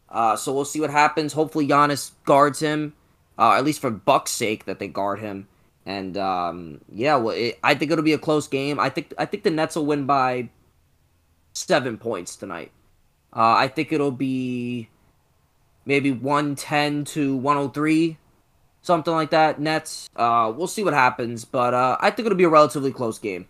Uh, 0.09 0.35
so 0.35 0.53
we'll 0.53 0.65
see 0.65 0.79
what 0.79 0.89
happens. 0.89 1.33
Hopefully 1.33 1.67
Giannis 1.67 2.11
guards 2.25 2.59
him, 2.59 2.93
uh, 3.37 3.53
at 3.53 3.65
least 3.65 3.81
for 3.81 3.91
Buck's 3.91 4.31
sake 4.31 4.65
that 4.65 4.79
they 4.79 4.87
guard 4.87 5.19
him. 5.19 5.47
And 5.85 6.17
um, 6.17 6.81
yeah, 6.91 7.15
well, 7.15 7.35
it, 7.35 7.59
I 7.63 7.73
think 7.75 7.91
it'll 7.91 8.03
be 8.03 8.13
a 8.13 8.17
close 8.17 8.47
game. 8.47 8.79
I 8.79 8.89
think 8.89 9.13
I 9.17 9.25
think 9.25 9.43
the 9.43 9.51
Nets 9.51 9.75
will 9.75 9.85
win 9.85 10.05
by 10.05 10.49
seven 11.53 11.97
points 11.97 12.35
tonight. 12.35 12.71
Uh, 13.33 13.55
I 13.57 13.67
think 13.67 13.91
it'll 13.91 14.11
be 14.11 14.89
maybe 15.85 16.11
110 16.11 17.05
to 17.05 17.35
103, 17.37 18.17
something 18.81 19.13
like 19.13 19.29
that. 19.31 19.59
Nets. 19.59 20.09
Uh, 20.15 20.51
we'll 20.55 20.67
see 20.67 20.83
what 20.83 20.93
happens, 20.93 21.45
but 21.45 21.73
uh, 21.73 21.97
I 22.01 22.11
think 22.11 22.25
it'll 22.25 22.37
be 22.37 22.43
a 22.43 22.49
relatively 22.49 22.91
close 22.91 23.19
game. 23.19 23.47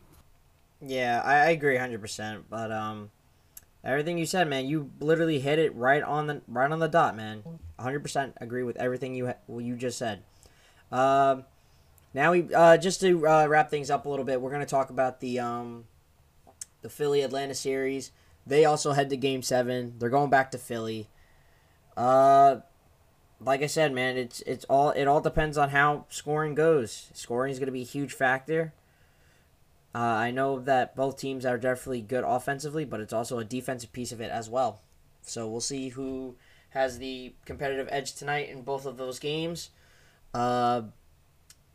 Yeah, 0.82 1.22
I, 1.24 1.36
I 1.36 1.50
agree 1.50 1.78
100%. 1.78 2.44
But 2.50 2.72
um, 2.72 3.12
everything 3.84 4.18
you 4.18 4.26
said, 4.26 4.48
man, 4.48 4.68
you 4.68 4.92
literally 5.00 5.40
hit 5.40 5.60
it 5.60 5.76
right 5.76 6.04
on 6.04 6.28
the 6.28 6.42
right 6.48 6.72
on 6.72 6.80
the 6.80 6.88
dot, 6.88 7.16
man. 7.16 7.44
100% 7.80 8.34
agree 8.38 8.64
with 8.64 8.78
everything 8.78 9.16
you 9.16 9.34
you 9.60 9.76
just 9.76 9.98
said. 9.98 10.24
Uh, 10.92 11.38
now 12.14 12.32
we 12.32 12.54
uh, 12.54 12.78
just 12.78 13.02
to 13.02 13.28
uh, 13.28 13.48
wrap 13.48 13.70
things 13.70 13.90
up 13.90 14.06
a 14.06 14.10
little 14.10 14.26
bit, 14.26 14.42
we're 14.42 14.52
gonna 14.52 14.66
talk 14.66 14.90
about 14.90 15.20
the 15.20 15.40
um 15.40 15.86
the 16.82 16.90
Philly 16.90 17.22
Atlanta 17.22 17.54
series. 17.54 18.12
They 18.46 18.66
also 18.66 18.94
head 18.94 19.10
to 19.10 19.18
Game 19.18 19.42
Seven. 19.42 19.96
They're 20.00 20.10
going 20.10 20.30
back 20.30 20.52
to 20.52 20.58
Philly. 20.58 21.10
Uh, 21.96 22.58
like 23.42 23.62
I 23.62 23.68
said, 23.68 23.94
man, 23.94 24.18
it's 24.18 24.42
it's 24.42 24.66
all 24.66 24.92
it 24.92 25.06
all 25.06 25.22
depends 25.22 25.58
on 25.58 25.70
how 25.70 26.06
scoring 26.10 26.56
goes. 26.56 27.10
Scoring 27.14 27.52
is 27.52 27.60
going 27.60 27.68
to 27.68 27.74
be 27.74 27.82
a 27.82 27.86
huge 27.86 28.14
factor. 28.14 28.74
Uh, 29.98 30.00
I 30.00 30.30
know 30.30 30.60
that 30.60 30.96
both 30.96 31.18
teams 31.18 31.44
are 31.44 31.58
definitely 31.58 32.02
good 32.02 32.24
offensively, 32.24 32.86
but 32.86 33.00
it's 33.00 33.14
also 33.14 33.40
a 33.40 33.44
defensive 33.44 33.92
piece 33.92 34.12
of 34.12 34.22
it 34.22 34.30
as 34.30 34.48
well. 34.48 34.84
So 35.24 35.48
we'll 35.48 35.60
see 35.60 35.90
who 35.90 36.36
has 36.70 37.00
the 37.00 37.34
competitive 37.46 37.88
edge 37.90 38.14
tonight 38.14 38.50
in 38.50 38.62
both 38.62 38.86
of 38.86 38.98
those 38.98 39.18
games. 39.18 39.72
Uh, 40.36 40.84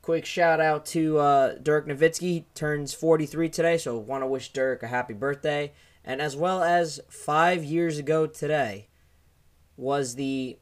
Quick 0.03 0.25
shout 0.25 0.61
out 0.61 0.87
to 0.87 1.19
uh, 1.19 1.55
Dirk 1.61 1.89
Nowitzki. 1.89 2.45
Turns 2.55 2.95
43 2.95 3.49
today, 3.49 3.77
so 3.77 3.99
want 3.99 4.23
to 4.23 4.29
wish 4.29 4.53
Dirk 4.53 4.85
a 4.85 4.89
happy 4.89 5.15
birthday. 5.15 5.73
And 6.05 6.21
as 6.21 6.37
well 6.37 6.63
as 6.63 7.01
five 7.09 7.65
years 7.65 7.99
ago 7.99 8.29
today 8.29 8.89
was 9.77 10.15
the 10.15 10.59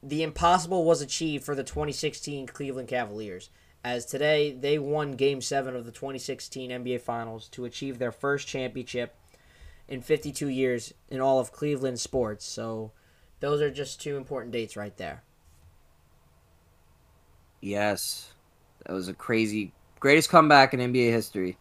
the 0.00 0.22
impossible 0.22 0.84
was 0.84 1.02
achieved 1.02 1.44
for 1.44 1.56
the 1.56 1.64
2016 1.64 2.46
Cleveland 2.46 2.86
Cavaliers. 2.86 3.50
As 3.84 4.04
today 4.04 4.52
they 4.52 4.78
won 4.78 5.12
Game 5.12 5.40
Seven 5.40 5.76
of 5.76 5.84
the 5.84 5.92
2016 5.92 6.70
NBA 6.70 7.00
Finals 7.00 7.48
to 7.50 7.64
achieve 7.64 7.98
their 7.98 8.12
first 8.12 8.48
championship 8.48 9.14
in 9.88 10.02
52 10.02 10.48
years 10.48 10.92
in 11.08 11.20
all 11.20 11.38
of 11.38 11.52
Cleveland 11.52 12.00
sports. 12.00 12.44
So 12.44 12.92
those 13.40 13.60
are 13.60 13.70
just 13.70 14.00
two 14.00 14.16
important 14.16 14.52
dates 14.52 14.76
right 14.76 14.96
there. 14.96 15.22
Yes, 17.60 18.32
that 18.84 18.92
was 18.92 19.08
a 19.08 19.14
crazy, 19.14 19.72
greatest 19.98 20.28
comeback 20.28 20.74
in 20.74 20.80
NBA 20.80 21.10
history. 21.10 21.56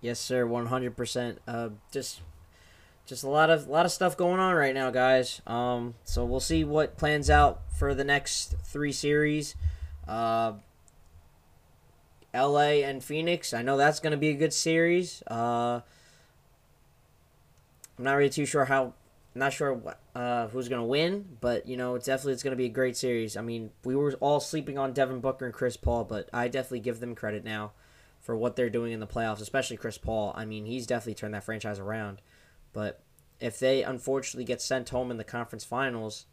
Yes, 0.00 0.18
sir, 0.18 0.46
one 0.46 0.66
hundred 0.66 0.96
percent. 0.96 1.38
Uh, 1.46 1.70
just, 1.92 2.20
just 3.06 3.24
a 3.24 3.28
lot 3.28 3.50
of, 3.50 3.68
lot 3.68 3.84
of 3.84 3.92
stuff 3.92 4.16
going 4.16 4.40
on 4.40 4.54
right 4.54 4.74
now, 4.74 4.90
guys. 4.90 5.40
Um, 5.46 5.94
so 6.04 6.24
we'll 6.24 6.40
see 6.40 6.64
what 6.64 6.96
plans 6.96 7.30
out 7.30 7.62
for 7.76 7.94
the 7.94 8.04
next 8.04 8.54
three 8.64 8.92
series. 8.92 9.54
Uh, 10.06 10.54
L.A. 12.38 12.84
and 12.84 13.02
Phoenix. 13.02 13.52
I 13.52 13.62
know 13.62 13.76
that's 13.76 13.98
going 14.00 14.12
to 14.12 14.16
be 14.16 14.30
a 14.30 14.34
good 14.34 14.52
series. 14.52 15.22
Uh, 15.28 15.80
I'm 17.98 18.04
not 18.04 18.14
really 18.14 18.30
too 18.30 18.46
sure 18.46 18.64
how 18.64 18.94
not 19.34 19.52
sure 19.52 19.72
what, 19.74 20.00
uh, 20.14 20.48
who's 20.48 20.68
going 20.68 20.80
to 20.80 20.86
win, 20.86 21.36
but 21.40 21.66
you 21.68 21.76
know, 21.76 21.98
definitely 21.98 22.32
it's 22.32 22.42
going 22.42 22.52
to 22.52 22.56
be 22.56 22.66
a 22.66 22.70
great 22.70 22.96
series. 22.96 23.36
I 23.36 23.42
mean, 23.42 23.70
we 23.84 23.94
were 23.94 24.12
all 24.20 24.40
sleeping 24.40 24.78
on 24.78 24.92
Devin 24.92 25.20
Booker 25.20 25.44
and 25.44 25.54
Chris 25.54 25.76
Paul, 25.76 26.04
but 26.04 26.28
I 26.32 26.48
definitely 26.48 26.80
give 26.80 27.00
them 27.00 27.14
credit 27.14 27.44
now 27.44 27.72
for 28.20 28.36
what 28.36 28.56
they're 28.56 28.70
doing 28.70 28.92
in 28.92 29.00
the 29.00 29.06
playoffs, 29.06 29.40
especially 29.40 29.76
Chris 29.76 29.98
Paul. 29.98 30.32
I 30.36 30.44
mean, 30.44 30.64
he's 30.66 30.86
definitely 30.86 31.14
turned 31.14 31.34
that 31.34 31.44
franchise 31.44 31.78
around. 31.78 32.20
But 32.72 33.00
if 33.40 33.58
they 33.58 33.82
unfortunately 33.82 34.44
get 34.44 34.60
sent 34.62 34.88
home 34.90 35.10
in 35.10 35.16
the 35.16 35.24
conference 35.24 35.64
finals, 35.64 36.26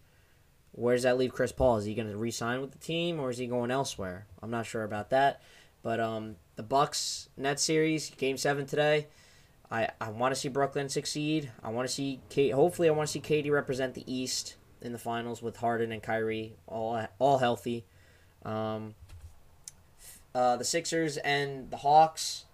where 0.71 0.95
does 0.95 1.03
that 1.03 1.17
leave 1.17 1.33
Chris 1.33 1.51
Paul? 1.51 1.77
Is 1.77 1.85
he 1.85 1.95
going 1.95 2.09
to 2.09 2.17
re-sign 2.17 2.61
with 2.61 2.71
the 2.71 2.77
team 2.77 3.19
or 3.19 3.29
is 3.29 3.37
he 3.37 3.47
going 3.47 3.71
elsewhere? 3.71 4.27
I'm 4.41 4.51
not 4.51 4.65
sure 4.65 4.83
about 4.83 5.09
that. 5.11 5.41
But 5.85 5.99
um, 5.99 6.37
the 6.55 6.63
Bucks 6.63 7.29
net 7.37 7.59
series, 7.59 8.09
Game 8.09 8.37
Seven 8.37 8.65
today. 8.65 9.05
I, 9.69 9.89
I 10.01 10.09
want 10.09 10.33
to 10.33 10.39
see 10.39 10.49
Brooklyn 10.49 10.89
succeed. 10.89 11.51
I 11.61 11.69
want 11.69 11.87
to 11.87 11.93
see 11.93 12.21
Kate. 12.27 12.53
Hopefully, 12.53 12.89
I 12.89 12.91
want 12.91 13.07
to 13.07 13.11
see 13.13 13.19
KD 13.19 13.51
represent 13.51 13.93
the 13.93 14.03
East 14.11 14.55
in 14.81 14.93
the 14.93 14.97
finals 14.97 15.43
with 15.43 15.57
Harden 15.57 15.91
and 15.91 16.01
Kyrie 16.01 16.55
all 16.65 17.05
all 17.19 17.37
healthy. 17.37 17.85
Um, 18.43 18.95
uh, 20.33 20.55
the 20.55 20.63
Sixers 20.63 21.17
and 21.17 21.69
the 21.69 21.77
Hawks, 21.77 22.45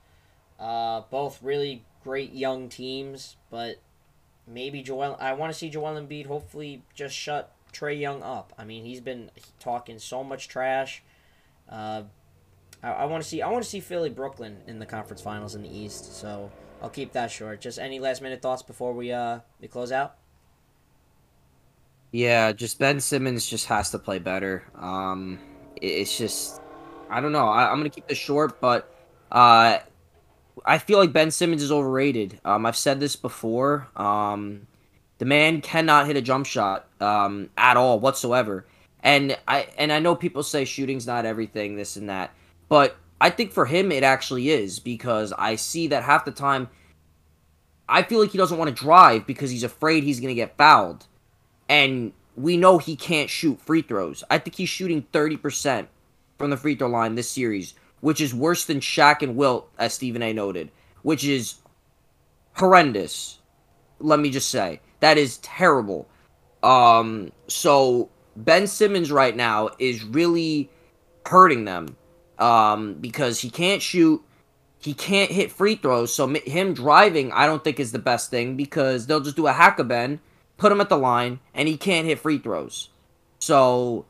uh, 0.59 1.03
both 1.09 1.41
really 1.41 1.85
great 2.03 2.33
young 2.33 2.67
teams, 2.67 3.37
but 3.49 3.77
maybe 4.45 4.81
Joel. 4.81 5.15
I 5.21 5.31
want 5.35 5.53
to 5.53 5.57
see 5.57 5.69
Joel 5.69 5.93
Embiid 5.93 6.25
hopefully 6.25 6.83
just 6.93 7.15
shut 7.15 7.55
Trae 7.71 7.97
Young 7.97 8.23
up. 8.23 8.51
I 8.57 8.65
mean, 8.65 8.83
he's 8.83 8.99
been 8.99 9.31
talking 9.57 9.99
so 9.99 10.21
much 10.21 10.49
trash. 10.49 11.01
Uh, 11.69 12.03
I, 12.83 12.91
I 12.91 13.05
want 13.05 13.23
to 13.23 13.29
see 13.29 13.41
I 13.41 13.49
want 13.49 13.63
to 13.63 13.69
see 13.69 13.79
Philly 13.79 14.09
Brooklyn 14.09 14.57
in 14.67 14.79
the 14.79 14.85
conference 14.85 15.21
finals 15.21 15.55
in 15.55 15.63
the 15.63 15.75
East. 15.75 16.15
So 16.15 16.51
I'll 16.81 16.89
keep 16.89 17.13
that 17.13 17.31
short. 17.31 17.61
Just 17.61 17.79
any 17.79 17.99
last 17.99 18.21
minute 18.21 18.41
thoughts 18.41 18.63
before 18.63 18.93
we 18.93 19.11
uh 19.11 19.39
we 19.59 19.67
close 19.67 19.91
out. 19.91 20.15
Yeah, 22.11 22.51
just 22.51 22.77
Ben 22.77 22.99
Simmons 22.99 23.47
just 23.47 23.67
has 23.67 23.91
to 23.91 23.99
play 23.99 24.19
better. 24.19 24.63
Um, 24.77 25.39
it, 25.77 25.87
it's 25.87 26.17
just 26.17 26.61
I 27.09 27.21
don't 27.21 27.31
know. 27.31 27.47
I, 27.47 27.69
I'm 27.69 27.77
gonna 27.77 27.89
keep 27.89 28.07
this 28.07 28.17
short, 28.17 28.59
but 28.59 28.93
uh, 29.31 29.79
I 30.65 30.77
feel 30.77 30.97
like 30.99 31.13
Ben 31.13 31.31
Simmons 31.31 31.63
is 31.63 31.71
overrated. 31.71 32.39
Um, 32.43 32.65
I've 32.65 32.77
said 32.77 32.99
this 32.99 33.15
before. 33.15 33.87
Um, 33.95 34.67
the 35.17 35.25
man 35.25 35.61
cannot 35.61 36.07
hit 36.07 36.17
a 36.17 36.21
jump 36.21 36.45
shot 36.45 36.87
um, 36.99 37.49
at 37.57 37.77
all 37.77 37.99
whatsoever. 37.99 38.65
And 39.03 39.37
I 39.47 39.67
and 39.77 39.91
I 39.91 39.99
know 39.99 40.15
people 40.15 40.43
say 40.43 40.65
shooting's 40.65 41.07
not 41.07 41.25
everything, 41.25 41.75
this 41.75 41.95
and 41.95 42.09
that, 42.09 42.33
but 42.71 42.95
I 43.19 43.29
think 43.31 43.51
for 43.51 43.65
him 43.65 43.91
it 43.91 44.01
actually 44.01 44.49
is 44.49 44.79
because 44.79 45.33
I 45.37 45.57
see 45.57 45.87
that 45.87 46.03
half 46.03 46.23
the 46.23 46.31
time. 46.31 46.69
I 47.89 48.01
feel 48.01 48.21
like 48.21 48.29
he 48.29 48.37
doesn't 48.37 48.57
want 48.57 48.73
to 48.73 48.83
drive 48.83 49.27
because 49.27 49.51
he's 49.51 49.65
afraid 49.65 50.05
he's 50.05 50.21
gonna 50.21 50.33
get 50.33 50.55
fouled, 50.55 51.05
and 51.67 52.13
we 52.37 52.55
know 52.55 52.77
he 52.77 52.95
can't 52.95 53.29
shoot 53.29 53.59
free 53.59 53.81
throws. 53.81 54.23
I 54.29 54.37
think 54.37 54.55
he's 54.55 54.69
shooting 54.69 55.05
thirty 55.11 55.35
percent 55.35 55.89
from 56.37 56.49
the 56.49 56.55
free 56.55 56.75
throw 56.75 56.87
line 56.87 57.15
this 57.15 57.29
series, 57.29 57.73
which 57.99 58.21
is 58.21 58.33
worse 58.33 58.63
than 58.63 58.79
Shaq 58.79 59.21
and 59.21 59.35
Wilt, 59.35 59.69
as 59.77 59.93
Stephen 59.93 60.23
A. 60.23 60.31
noted, 60.31 60.71
which 61.01 61.25
is 61.25 61.55
horrendous. 62.53 63.39
Let 63.99 64.21
me 64.21 64.29
just 64.29 64.47
say 64.47 64.79
that 65.01 65.17
is 65.17 65.39
terrible. 65.39 66.07
Um, 66.63 67.33
so 67.47 68.09
Ben 68.37 68.65
Simmons 68.65 69.11
right 69.11 69.35
now 69.35 69.71
is 69.77 70.05
really 70.05 70.69
hurting 71.25 71.65
them 71.65 71.97
um, 72.41 72.95
because 72.95 73.39
he 73.39 73.49
can't 73.49 73.81
shoot, 73.81 74.21
he 74.79 74.93
can't 74.93 75.31
hit 75.31 75.51
free 75.51 75.75
throws. 75.75 76.13
So 76.13 76.27
him 76.27 76.73
driving, 76.73 77.31
I 77.31 77.45
don't 77.45 77.63
think 77.63 77.79
is 77.79 77.91
the 77.91 77.99
best 77.99 78.29
thing 78.31 78.57
because 78.57 79.05
they'll 79.05 79.21
just 79.21 79.35
do 79.35 79.47
a 79.47 79.53
hack 79.53 79.79
a 79.79 79.83
Ben, 79.83 80.19
put 80.57 80.71
him 80.71 80.81
at 80.81 80.89
the 80.89 80.97
line, 80.97 81.39
and 81.53 81.67
he 81.67 81.77
can't 81.77 82.07
hit 82.07 82.19
free 82.19 82.39
throws. 82.39 82.89
So 83.39 84.05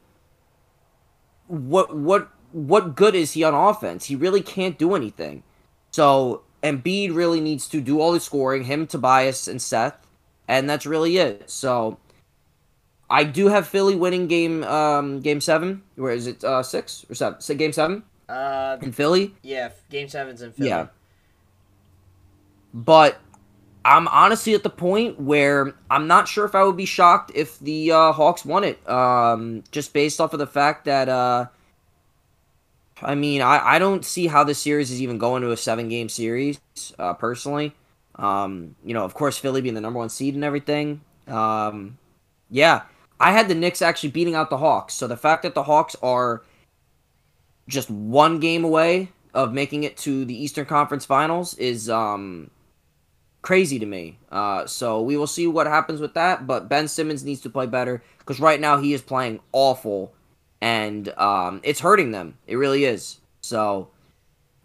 what 1.47 1.95
what 1.95 2.29
what 2.53 2.95
good 2.95 3.15
is 3.15 3.33
he 3.33 3.43
on 3.43 3.53
offense? 3.53 4.05
He 4.05 4.15
really 4.15 4.41
can't 4.41 4.77
do 4.77 4.95
anything. 4.95 5.43
So 5.91 6.43
Embiid 6.63 7.13
really 7.13 7.41
needs 7.41 7.67
to 7.69 7.81
do 7.81 7.99
all 7.99 8.13
the 8.13 8.19
scoring, 8.19 8.63
him, 8.63 8.87
Tobias, 8.87 9.47
and 9.47 9.61
Seth, 9.61 10.07
and 10.47 10.69
that's 10.69 10.85
really 10.85 11.17
it. 11.17 11.49
So 11.49 11.97
I 13.09 13.25
do 13.25 13.47
have 13.47 13.67
Philly 13.67 13.95
winning 13.95 14.27
game 14.27 14.63
um 14.63 15.19
game 15.19 15.41
seven. 15.41 15.83
Where 15.95 16.13
is 16.13 16.27
it? 16.27 16.43
Uh, 16.43 16.63
six 16.63 17.05
or 17.09 17.15
seven? 17.15 17.41
Say 17.41 17.55
game 17.55 17.73
seven. 17.73 18.03
Uh, 18.31 18.77
in 18.81 18.91
Philly. 18.91 19.35
Yeah, 19.41 19.71
game 19.89 20.07
seven's 20.07 20.41
in 20.41 20.51
Philly. 20.53 20.69
Yeah. 20.69 20.87
But 22.73 23.19
I'm 23.83 24.07
honestly 24.07 24.53
at 24.53 24.63
the 24.63 24.69
point 24.69 25.19
where 25.19 25.73
I'm 25.89 26.07
not 26.07 26.27
sure 26.27 26.45
if 26.45 26.55
I 26.55 26.63
would 26.63 26.77
be 26.77 26.85
shocked 26.85 27.31
if 27.35 27.59
the 27.59 27.91
uh, 27.91 28.11
Hawks 28.13 28.45
won 28.45 28.63
it. 28.63 28.89
Um, 28.89 29.63
just 29.71 29.91
based 29.93 30.21
off 30.21 30.33
of 30.33 30.39
the 30.39 30.47
fact 30.47 30.85
that 30.85 31.09
uh, 31.09 31.47
I 33.01 33.15
mean, 33.15 33.41
I, 33.41 33.75
I 33.75 33.79
don't 33.79 34.05
see 34.05 34.27
how 34.27 34.43
this 34.43 34.59
series 34.59 34.91
is 34.91 35.01
even 35.01 35.17
going 35.17 35.41
to 35.41 35.51
a 35.51 35.57
seven 35.57 35.89
game 35.89 36.09
series, 36.09 36.59
uh, 36.99 37.13
personally. 37.13 37.73
Um, 38.15 38.75
you 38.85 38.93
know, 38.93 39.03
of 39.03 39.13
course, 39.13 39.37
Philly 39.37 39.61
being 39.61 39.75
the 39.75 39.81
number 39.81 39.99
one 39.99 40.09
seed 40.09 40.35
and 40.35 40.43
everything. 40.43 41.01
Um, 41.27 41.97
yeah, 42.49 42.83
I 43.19 43.31
had 43.31 43.47
the 43.47 43.55
Knicks 43.55 43.81
actually 43.81 44.09
beating 44.11 44.35
out 44.35 44.49
the 44.49 44.57
Hawks. 44.57 44.93
So 44.93 45.07
the 45.07 45.17
fact 45.17 45.43
that 45.43 45.55
the 45.55 45.63
Hawks 45.63 45.95
are 46.03 46.43
just 47.71 47.89
one 47.89 48.39
game 48.39 48.63
away 48.63 49.09
of 49.33 49.53
making 49.53 49.83
it 49.83 49.97
to 49.97 50.25
the 50.25 50.35
Eastern 50.35 50.65
Conference 50.65 51.05
Finals 51.05 51.53
is 51.55 51.89
um, 51.89 52.51
crazy 53.41 53.79
to 53.79 53.85
me. 53.85 54.19
Uh, 54.31 54.67
so 54.67 55.01
we 55.01 55.17
will 55.17 55.27
see 55.27 55.47
what 55.47 55.67
happens 55.67 55.99
with 55.99 56.13
that. 56.13 56.45
But 56.45 56.69
Ben 56.69 56.87
Simmons 56.87 57.23
needs 57.23 57.41
to 57.41 57.49
play 57.49 57.65
better 57.65 58.03
because 58.19 58.39
right 58.39 58.59
now 58.59 58.77
he 58.77 58.93
is 58.93 59.01
playing 59.01 59.39
awful 59.53 60.13
and 60.61 61.09
um, 61.17 61.61
it's 61.63 61.79
hurting 61.79 62.11
them. 62.11 62.37
It 62.45 62.55
really 62.55 62.85
is. 62.85 63.19
So 63.39 63.89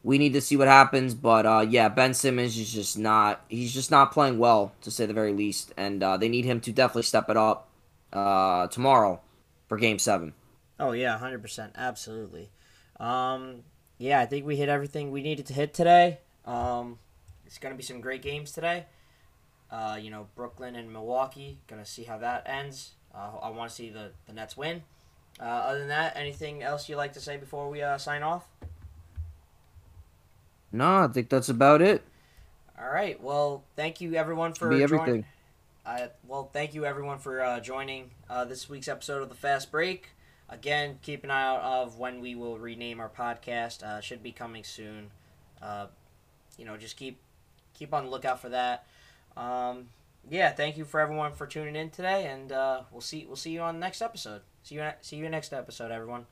we 0.02 0.18
need 0.18 0.34
to 0.34 0.40
see 0.40 0.56
what 0.56 0.68
happens. 0.68 1.14
But 1.14 1.46
uh, 1.46 1.66
yeah, 1.68 1.88
Ben 1.88 2.12
Simmons 2.12 2.58
is 2.58 2.72
just 2.72 2.98
not. 2.98 3.44
He's 3.48 3.72
just 3.72 3.90
not 3.90 4.12
playing 4.12 4.38
well, 4.38 4.72
to 4.82 4.90
say 4.90 5.06
the 5.06 5.14
very 5.14 5.32
least. 5.32 5.72
And 5.76 6.02
uh, 6.02 6.16
they 6.16 6.28
need 6.28 6.44
him 6.44 6.60
to 6.62 6.72
definitely 6.72 7.04
step 7.04 7.30
it 7.30 7.36
up 7.36 7.68
uh, 8.12 8.66
tomorrow 8.66 9.20
for 9.68 9.78
Game 9.78 9.98
Seven. 9.98 10.34
Oh 10.78 10.92
yeah, 10.92 11.16
hundred 11.18 11.40
percent, 11.40 11.72
absolutely. 11.76 12.50
Um, 12.98 13.62
yeah, 13.98 14.20
I 14.20 14.26
think 14.26 14.46
we 14.46 14.56
hit 14.56 14.68
everything 14.68 15.10
we 15.10 15.22
needed 15.22 15.46
to 15.46 15.52
hit 15.52 15.74
today. 15.74 16.18
Um, 16.44 16.98
it's 17.46 17.58
gonna 17.58 17.74
be 17.74 17.82
some 17.82 18.00
great 18.00 18.22
games 18.22 18.52
today. 18.52 18.86
Uh, 19.70 19.98
you 20.00 20.10
know, 20.10 20.28
Brooklyn 20.34 20.76
and 20.76 20.92
Milwaukee. 20.92 21.58
Gonna 21.66 21.86
see 21.86 22.04
how 22.04 22.18
that 22.18 22.44
ends. 22.46 22.92
Uh, 23.14 23.30
I 23.42 23.50
want 23.50 23.70
to 23.70 23.74
see 23.74 23.90
the 23.90 24.12
the 24.26 24.32
Nets 24.32 24.56
win. 24.56 24.82
Uh, 25.40 25.44
other 25.44 25.80
than 25.80 25.88
that, 25.88 26.16
anything 26.16 26.62
else 26.62 26.88
you'd 26.88 26.96
like 26.96 27.12
to 27.12 27.20
say 27.20 27.36
before 27.36 27.68
we 27.68 27.82
uh, 27.82 27.98
sign 27.98 28.22
off? 28.22 28.46
No, 30.72 31.04
I 31.04 31.08
think 31.08 31.28
that's 31.28 31.48
about 31.48 31.82
it. 31.82 32.02
All 32.80 32.88
right. 32.88 33.20
Well, 33.22 33.64
thank 33.76 34.00
you 34.00 34.14
everyone 34.14 34.54
for 34.54 34.68
be 34.68 34.82
everything. 34.82 35.24
Uh, 35.84 36.08
well, 36.26 36.50
thank 36.52 36.74
you 36.74 36.84
everyone 36.84 37.18
for 37.18 37.42
uh, 37.42 37.60
joining 37.60 38.10
uh, 38.28 38.44
this 38.44 38.68
week's 38.68 38.88
episode 38.88 39.22
of 39.22 39.28
the 39.28 39.34
Fast 39.34 39.70
Break. 39.70 40.08
Again, 40.48 40.98
keep 41.02 41.24
an 41.24 41.30
eye 41.30 41.44
out 41.44 41.62
of 41.62 41.98
when 41.98 42.20
we 42.20 42.34
will 42.34 42.58
rename 42.58 43.00
our 43.00 43.08
podcast. 43.08 43.82
Uh, 43.82 44.00
should 44.00 44.22
be 44.22 44.32
coming 44.32 44.62
soon. 44.62 45.10
Uh, 45.60 45.86
you 46.56 46.64
know, 46.64 46.76
just 46.76 46.96
keep 46.96 47.18
keep 47.74 47.92
on 47.92 48.04
the 48.04 48.10
lookout 48.10 48.40
for 48.40 48.48
that. 48.50 48.86
Um, 49.36 49.88
yeah, 50.30 50.50
thank 50.52 50.76
you 50.76 50.84
for 50.84 51.00
everyone 51.00 51.32
for 51.32 51.46
tuning 51.46 51.76
in 51.76 51.90
today, 51.90 52.26
and 52.26 52.52
uh, 52.52 52.82
we'll 52.92 53.00
see 53.00 53.24
we'll 53.26 53.36
see 53.36 53.50
you 53.50 53.60
on 53.60 53.74
the 53.74 53.80
next 53.80 54.02
episode. 54.02 54.42
See 54.62 54.76
you 54.76 54.88
see 55.00 55.16
you 55.16 55.28
next 55.28 55.52
episode, 55.52 55.90
everyone. 55.90 56.26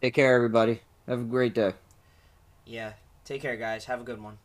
Take 0.00 0.14
care, 0.14 0.34
everybody. 0.34 0.80
Have 1.06 1.20
a 1.20 1.24
great 1.24 1.54
day. 1.54 1.72
Yeah, 2.64 2.92
take 3.24 3.42
care, 3.42 3.56
guys. 3.56 3.86
Have 3.86 4.00
a 4.00 4.04
good 4.04 4.22
one. 4.22 4.38